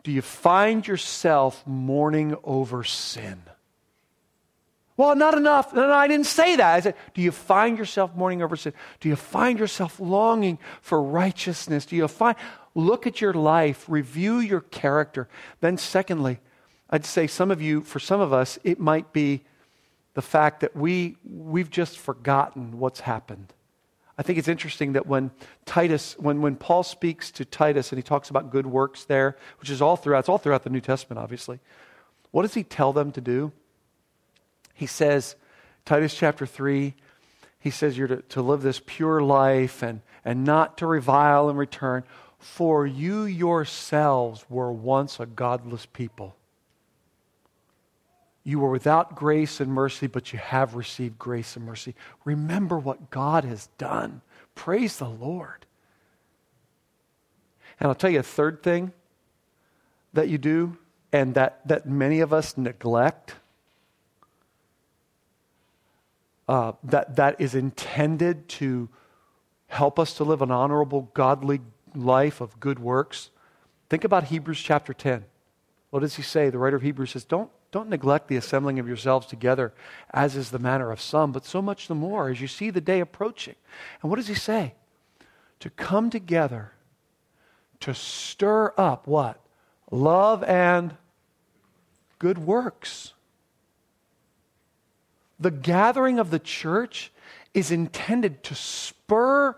Do 0.02 0.12
you 0.12 0.20
find 0.20 0.86
yourself 0.86 1.66
mourning 1.66 2.36
over 2.44 2.84
sin? 2.84 3.40
Well, 5.02 5.16
not 5.16 5.34
enough. 5.34 5.74
No, 5.74 5.88
no, 5.88 5.92
I 5.94 6.06
didn't 6.06 6.26
say 6.26 6.54
that. 6.54 6.74
I 6.74 6.78
said, 6.78 6.94
do 7.12 7.22
you 7.22 7.32
find 7.32 7.76
yourself 7.76 8.14
mourning 8.14 8.40
over 8.40 8.54
sin? 8.54 8.72
Do 9.00 9.08
you 9.08 9.16
find 9.16 9.58
yourself 9.58 9.98
longing 9.98 10.60
for 10.80 11.02
righteousness? 11.02 11.84
Do 11.84 11.96
you 11.96 12.06
find, 12.06 12.36
look 12.76 13.04
at 13.04 13.20
your 13.20 13.34
life, 13.34 13.84
review 13.88 14.38
your 14.38 14.60
character. 14.60 15.28
Then, 15.58 15.76
secondly, 15.76 16.38
I'd 16.88 17.04
say 17.04 17.26
some 17.26 17.50
of 17.50 17.60
you, 17.60 17.80
for 17.80 17.98
some 17.98 18.20
of 18.20 18.32
us, 18.32 18.60
it 18.62 18.78
might 18.78 19.12
be 19.12 19.42
the 20.14 20.22
fact 20.22 20.60
that 20.60 20.76
we, 20.76 21.16
we've 21.28 21.68
just 21.68 21.98
forgotten 21.98 22.78
what's 22.78 23.00
happened. 23.00 23.52
I 24.16 24.22
think 24.22 24.38
it's 24.38 24.46
interesting 24.46 24.92
that 24.92 25.08
when 25.08 25.32
Titus, 25.66 26.14
when, 26.16 26.42
when 26.42 26.54
Paul 26.54 26.84
speaks 26.84 27.32
to 27.32 27.44
Titus 27.44 27.90
and 27.90 27.98
he 27.98 28.04
talks 28.04 28.30
about 28.30 28.52
good 28.52 28.66
works 28.68 29.04
there, 29.04 29.36
which 29.58 29.68
is 29.68 29.82
all 29.82 29.96
throughout, 29.96 30.20
it's 30.20 30.28
all 30.28 30.38
throughout 30.38 30.62
the 30.62 30.70
New 30.70 30.80
Testament, 30.80 31.18
obviously. 31.18 31.58
What 32.30 32.42
does 32.42 32.54
he 32.54 32.62
tell 32.62 32.92
them 32.92 33.10
to 33.10 33.20
do? 33.20 33.50
He 34.74 34.86
says, 34.86 35.36
Titus 35.84 36.14
chapter 36.14 36.46
3, 36.46 36.94
he 37.58 37.70
says 37.70 37.96
you're 37.96 38.08
to, 38.08 38.22
to 38.22 38.42
live 38.42 38.62
this 38.62 38.80
pure 38.84 39.20
life 39.20 39.82
and, 39.82 40.00
and 40.24 40.44
not 40.44 40.78
to 40.78 40.86
revile 40.86 41.48
in 41.48 41.56
return, 41.56 42.04
for 42.38 42.86
you 42.86 43.22
yourselves 43.22 44.44
were 44.48 44.72
once 44.72 45.20
a 45.20 45.26
godless 45.26 45.86
people. 45.86 46.36
You 48.44 48.58
were 48.58 48.70
without 48.70 49.14
grace 49.14 49.60
and 49.60 49.72
mercy, 49.72 50.08
but 50.08 50.32
you 50.32 50.38
have 50.38 50.74
received 50.74 51.18
grace 51.18 51.54
and 51.56 51.64
mercy. 51.64 51.94
Remember 52.24 52.78
what 52.78 53.10
God 53.10 53.44
has 53.44 53.68
done. 53.78 54.20
Praise 54.56 54.96
the 54.96 55.08
Lord. 55.08 55.64
And 57.78 57.88
I'll 57.88 57.94
tell 57.94 58.10
you 58.10 58.18
a 58.18 58.24
third 58.24 58.62
thing 58.62 58.92
that 60.12 60.28
you 60.28 60.38
do 60.38 60.76
and 61.12 61.34
that, 61.34 61.66
that 61.68 61.86
many 61.86 62.20
of 62.20 62.32
us 62.32 62.56
neglect 62.56 63.36
uh, 66.52 66.72
that, 66.84 67.16
that 67.16 67.40
is 67.40 67.54
intended 67.54 68.46
to 68.46 68.86
help 69.68 69.98
us 69.98 70.12
to 70.12 70.22
live 70.22 70.42
an 70.42 70.50
honorable, 70.50 71.10
godly 71.14 71.62
life 71.94 72.42
of 72.42 72.60
good 72.60 72.78
works. 72.78 73.30
Think 73.88 74.04
about 74.04 74.24
Hebrews 74.24 74.60
chapter 74.60 74.92
10. 74.92 75.24
What 75.88 76.00
does 76.00 76.16
he 76.16 76.22
say? 76.22 76.50
The 76.50 76.58
writer 76.58 76.76
of 76.76 76.82
Hebrews 76.82 77.12
says, 77.12 77.24
Don't, 77.24 77.50
don't 77.70 77.88
neglect 77.88 78.28
the 78.28 78.36
assembling 78.36 78.78
of 78.78 78.86
yourselves 78.86 79.26
together, 79.26 79.72
as 80.12 80.36
is 80.36 80.50
the 80.50 80.58
manner 80.58 80.90
of 80.90 81.00
some, 81.00 81.32
but 81.32 81.46
so 81.46 81.62
much 81.62 81.88
the 81.88 81.94
more 81.94 82.28
as 82.28 82.42
you 82.42 82.48
see 82.48 82.68
the 82.68 82.82
day 82.82 83.00
approaching. 83.00 83.54
And 84.02 84.10
what 84.10 84.16
does 84.16 84.28
he 84.28 84.34
say? 84.34 84.74
To 85.60 85.70
come 85.70 86.10
together, 86.10 86.72
to 87.80 87.94
stir 87.94 88.74
up 88.76 89.06
what? 89.06 89.40
Love 89.90 90.44
and 90.44 90.98
good 92.18 92.36
works. 92.36 93.14
The 95.42 95.50
gathering 95.50 96.20
of 96.20 96.30
the 96.30 96.38
church 96.38 97.10
is 97.52 97.72
intended 97.72 98.44
to 98.44 98.54
spur 98.54 99.56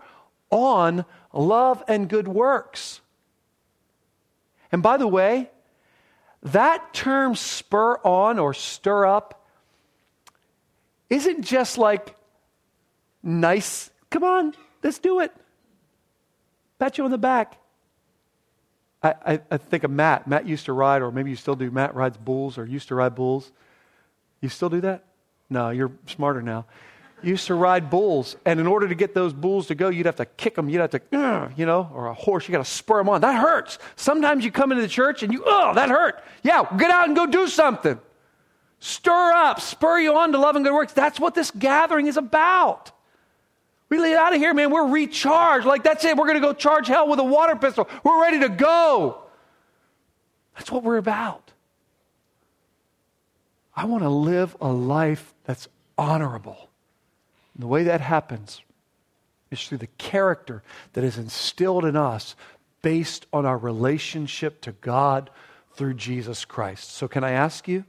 on 0.49 1.05
love 1.31 1.83
and 1.87 2.09
good 2.09 2.27
works. 2.27 3.01
And 4.71 4.81
by 4.81 4.97
the 4.97 5.07
way, 5.07 5.51
that 6.41 6.91
term 6.93 7.35
spur 7.35 7.99
on 8.03 8.39
or 8.39 8.55
stir 8.55 9.05
up 9.05 9.45
isn't 11.07 11.43
just 11.43 11.77
like 11.77 12.15
nice, 13.21 13.91
come 14.09 14.23
on, 14.23 14.55
let's 14.83 14.97
do 14.97 15.19
it. 15.19 15.31
Pat 16.79 16.97
you 16.97 17.05
on 17.05 17.11
the 17.11 17.19
back. 17.19 17.57
I, 19.03 19.13
I, 19.25 19.41
I, 19.51 19.57
think 19.57 19.83
of 19.83 19.91
Matt. 19.91 20.27
Matt 20.27 20.47
used 20.47 20.65
to 20.65 20.73
ride, 20.73 21.03
or 21.03 21.11
maybe 21.11 21.29
you 21.29 21.35
still 21.35 21.55
do. 21.55 21.69
Matt 21.69 21.93
rides 21.93 22.17
bulls 22.17 22.57
or 22.57 22.65
used 22.65 22.87
to 22.87 22.95
ride 22.95 23.13
bulls. 23.13 23.51
You 24.41 24.49
still 24.49 24.69
do 24.69 24.81
that? 24.81 25.05
No, 25.55 25.69
you're 25.69 25.91
smarter 26.05 26.41
now 26.41 26.65
used 27.25 27.47
to 27.47 27.55
ride 27.55 27.89
bulls, 27.89 28.35
and 28.45 28.59
in 28.59 28.67
order 28.67 28.87
to 28.87 28.95
get 28.95 29.13
those 29.13 29.33
bulls 29.33 29.67
to 29.67 29.75
go, 29.75 29.89
you'd 29.89 30.05
have 30.05 30.17
to 30.17 30.25
kick 30.25 30.55
them. 30.55 30.69
You'd 30.69 30.81
have 30.81 30.91
to, 30.91 31.01
uh, 31.17 31.49
you 31.55 31.65
know, 31.65 31.89
or 31.93 32.07
a 32.07 32.13
horse, 32.13 32.47
you 32.47 32.51
got 32.51 32.63
to 32.63 32.69
spur 32.69 32.97
them 32.97 33.09
on. 33.09 33.21
That 33.21 33.39
hurts. 33.39 33.79
Sometimes 33.95 34.45
you 34.45 34.51
come 34.51 34.71
into 34.71 34.81
the 34.81 34.87
church 34.87 35.23
and 35.23 35.33
you, 35.33 35.43
oh, 35.45 35.73
that 35.73 35.89
hurt. 35.89 36.23
Yeah, 36.43 36.65
get 36.77 36.91
out 36.91 37.07
and 37.07 37.15
go 37.15 37.25
do 37.25 37.47
something. 37.47 37.99
Stir 38.79 39.31
up, 39.31 39.61
spur 39.61 39.99
you 39.99 40.15
on 40.15 40.31
to 40.33 40.37
love 40.37 40.55
and 40.55 40.63
good 40.63 40.73
works. 40.73 40.93
That's 40.93 41.19
what 41.19 41.33
this 41.33 41.51
gathering 41.51 42.07
is 42.07 42.17
about. 42.17 42.91
We 43.89 43.99
leave 43.99 44.17
out 44.17 44.33
of 44.33 44.39
here, 44.39 44.53
man. 44.53 44.71
We're 44.71 44.87
recharged. 44.87 45.65
Like, 45.65 45.83
that's 45.83 46.03
it. 46.05 46.17
We're 46.17 46.25
going 46.25 46.41
to 46.41 46.45
go 46.45 46.53
charge 46.53 46.87
hell 46.87 47.07
with 47.07 47.19
a 47.19 47.23
water 47.23 47.55
pistol. 47.55 47.87
We're 48.03 48.21
ready 48.21 48.39
to 48.41 48.49
go. 48.49 49.23
That's 50.55 50.71
what 50.71 50.83
we're 50.83 50.97
about. 50.97 51.51
I 53.75 53.85
want 53.85 54.03
to 54.03 54.09
live 54.09 54.55
a 54.61 54.71
life 54.71 55.34
that's 55.45 55.67
honorable. 55.97 56.69
And 57.53 57.63
the 57.63 57.67
way 57.67 57.83
that 57.83 58.01
happens 58.01 58.61
is 59.51 59.67
through 59.67 59.77
the 59.77 59.87
character 59.97 60.63
that 60.93 61.03
is 61.03 61.17
instilled 61.17 61.85
in 61.85 61.95
us 61.95 62.35
based 62.81 63.25
on 63.31 63.45
our 63.45 63.57
relationship 63.57 64.61
to 64.61 64.71
God 64.73 65.29
through 65.73 65.93
Jesus 65.95 66.45
Christ. 66.45 66.91
So, 66.91 67.07
can 67.07 67.23
I 67.23 67.31
ask 67.31 67.67
you, 67.67 67.85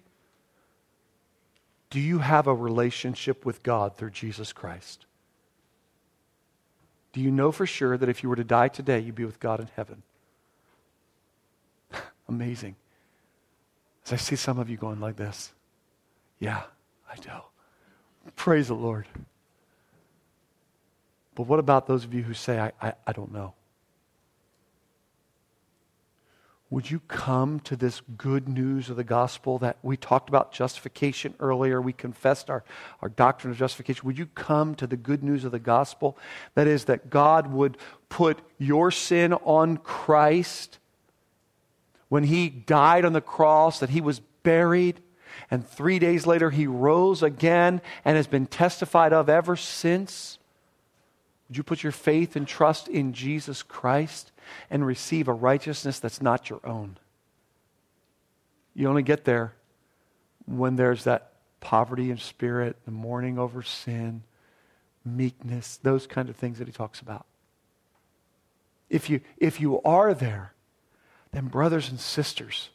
do 1.91 2.01
you 2.01 2.19
have 2.19 2.47
a 2.47 2.55
relationship 2.55 3.45
with 3.45 3.63
God 3.63 3.97
through 3.97 4.11
Jesus 4.11 4.53
Christ? 4.53 5.07
Do 7.13 7.21
you 7.21 7.31
know 7.31 7.53
for 7.53 7.67
sure 7.67 7.97
that 7.97 8.09
if 8.09 8.23
you 8.23 8.29
were 8.29 8.37
to 8.37 8.45
die 8.45 8.69
today, 8.69 9.01
you'd 9.01 9.15
be 9.15 9.25
with 9.25 9.41
God 9.41 9.61
in 9.61 9.69
heaven? 9.77 10.03
Amazing. 12.29 12.77
As 14.05 14.13
I 14.13 14.17
see 14.17 14.37
some 14.37 14.59
of 14.59 14.69
you 14.69 14.77
going 14.77 15.01
like 15.01 15.17
this, 15.17 15.53
yeah, 16.39 16.63
I 17.11 17.17
do. 17.17 17.31
Praise 18.35 18.69
the 18.69 18.75
Lord. 18.75 19.07
But 21.35 21.45
what 21.45 21.59
about 21.59 21.87
those 21.87 22.05
of 22.05 22.15
you 22.15 22.23
who 22.23 22.35
say, 22.35 22.59
I, 22.59 22.73
I, 22.81 22.95
I 23.07 23.13
don't 23.13 23.33
know? 23.33 23.55
Would 26.69 26.91
you 26.91 27.01
come 27.07 27.61
to 27.61 27.77
this 27.77 28.03
good 28.19 28.49
news 28.49 28.91
of 28.91 28.97
the 28.97 29.05
gospel 29.05 29.59
that 29.59 29.77
we 29.83 29.97
talked 29.97 30.29
about 30.29 30.51
justification 30.51 31.35
earlier? 31.39 31.81
We 31.81 31.93
confessed 31.93 32.51
our, 32.51 32.65
our 33.01 33.09
doctrine 33.09 33.53
of 33.53 33.59
justification. 33.59 34.05
Would 34.05 34.19
you 34.19 34.27
come 34.27 34.75
to 34.77 34.87
the 34.87 34.97
good 34.97 35.23
news 35.23 35.45
of 35.45 35.53
the 35.53 35.61
gospel? 35.61 36.19
That 36.57 36.67
is, 36.67 36.87
that 36.87 37.09
God 37.09 37.53
would 37.53 37.79
put 38.09 38.41
your 38.59 38.91
sin 38.91 39.33
on 39.33 39.77
Christ 39.77 40.79
when 42.09 42.25
he 42.25 42.49
died 42.49 43.05
on 43.05 43.13
the 43.13 43.21
cross, 43.21 43.79
that 43.79 43.91
he 43.91 44.01
was 44.01 44.21
buried, 44.43 45.01
and 45.51 45.67
three 45.67 45.99
days 45.99 46.27
later 46.27 46.51
he 46.51 46.67
rose 46.67 47.23
again 47.23 47.81
and 48.05 48.17
has 48.17 48.27
been 48.27 48.47
testified 48.47 49.13
of 49.13 49.29
ever 49.29 49.57
since? 49.57 50.39
Would 51.49 51.57
you 51.57 51.63
put 51.63 51.83
your 51.83 51.93
faith 51.93 52.37
and 52.37 52.47
trust 52.47 52.89
in 52.89 53.13
Jesus 53.13 53.63
Christ 53.63 54.33
and 54.71 54.87
receive 54.87 55.29
a 55.29 55.33
righteousness 55.33 55.99
that's 55.99 56.21
not 56.21 56.51
your 56.51 56.61
own? 56.65 56.99
You 58.75 58.89
only 58.89 59.03
get 59.03 59.25
there 59.25 59.55
when 60.47 60.77
there's 60.77 61.05
that 61.05 61.33
poverty 61.61 62.11
of 62.11 62.23
spirit, 62.23 62.77
the 62.85 62.91
mourning 62.91 63.39
over 63.39 63.63
sin, 63.63 64.23
meekness, 65.05 65.79
those 65.83 66.07
kind 66.07 66.29
of 66.29 66.37
things 66.37 66.59
that 66.59 66.69
he 66.69 66.73
talks 66.73 67.01
about. 67.01 67.27
If 68.91 69.09
you, 69.11 69.21
if 69.39 69.61
you 69.61 69.81
are 69.83 70.15
there, 70.15 70.53
then, 71.33 71.47
brothers 71.47 71.91
and 71.91 71.99
sisters, 71.99 72.71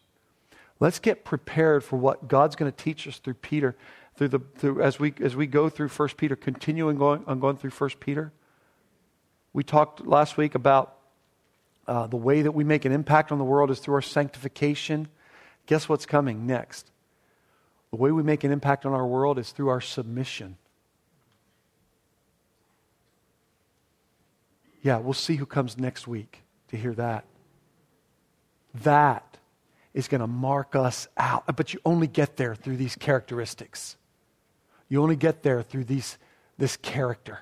let's 0.82 1.00
get 1.00 1.24
prepared 1.24 1.84
for 1.84 1.96
what 1.96 2.28
God's 2.28 2.58
going 2.58 2.70
to 2.70 2.76
teach 2.76 3.08
us 3.08 3.20
through 3.20 3.36
Peter, 3.36 3.78
through 4.16 4.30
the, 4.30 4.40
through, 4.58 4.82
as, 4.82 5.00
we, 5.00 5.14
as 5.22 5.36
we 5.36 5.48
go 5.48 5.70
through 5.70 5.88
1 5.88 6.10
Peter, 6.18 6.36
continuing 6.36 6.98
going, 6.98 7.24
on 7.28 7.40
going 7.40 7.56
through 7.56 7.70
1 7.70 7.92
Peter. 8.02 8.34
We 9.54 9.64
talked 9.64 10.06
last 10.06 10.38
week 10.38 10.56
about 10.56 10.96
uh, 11.88 12.08
the 12.08 12.18
way 12.18 12.42
that 12.42 12.52
we 12.52 12.64
make 12.64 12.84
an 12.84 12.92
impact 12.92 13.32
on 13.32 13.38
the 13.38 13.44
world 13.44 13.70
is 13.70 13.80
through 13.80 13.94
our 13.94 14.02
sanctification. 14.02 15.08
Guess 15.68 15.88
what's 15.88 16.08
coming 16.08 16.48
next? 16.48 16.90
The 17.92 17.98
way 17.98 18.12
we 18.12 18.24
make 18.24 18.44
an 18.44 18.52
impact 18.52 18.86
on 18.86 18.94
our 18.94 19.06
world 19.06 19.38
is 19.38 19.52
through 19.52 19.70
our 19.70 19.82
submission. 19.82 20.58
Yeah, 24.82 24.98
we'll 24.98 25.14
see 25.14 25.36
who 25.36 25.46
comes 25.46 25.78
next 25.78 26.08
week 26.08 26.42
to 26.70 26.78
hear 26.78 26.94
that. 26.96 27.26
That 28.74 29.31
is 29.94 30.08
going 30.08 30.22
to 30.22 30.28
mark 30.28 30.76
us 30.76 31.08
out. 31.18 31.56
But 31.56 31.74
you 31.74 31.80
only 31.86 32.08
get 32.08 32.38
there 32.38 32.56
through 32.56 32.78
these 32.78 32.96
characteristics. 32.96 33.98
You 34.90 35.02
only 35.02 35.16
get 35.16 35.44
there 35.44 35.62
through 35.62 35.86
these, 35.86 36.18
this 36.58 36.78
character. 36.78 37.40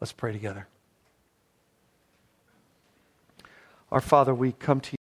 Let's 0.00 0.12
pray 0.12 0.32
together. 0.32 0.66
Our 3.92 4.00
Father, 4.00 4.34
we 4.34 4.52
come 4.52 4.80
to 4.80 4.92
you. 4.92 4.99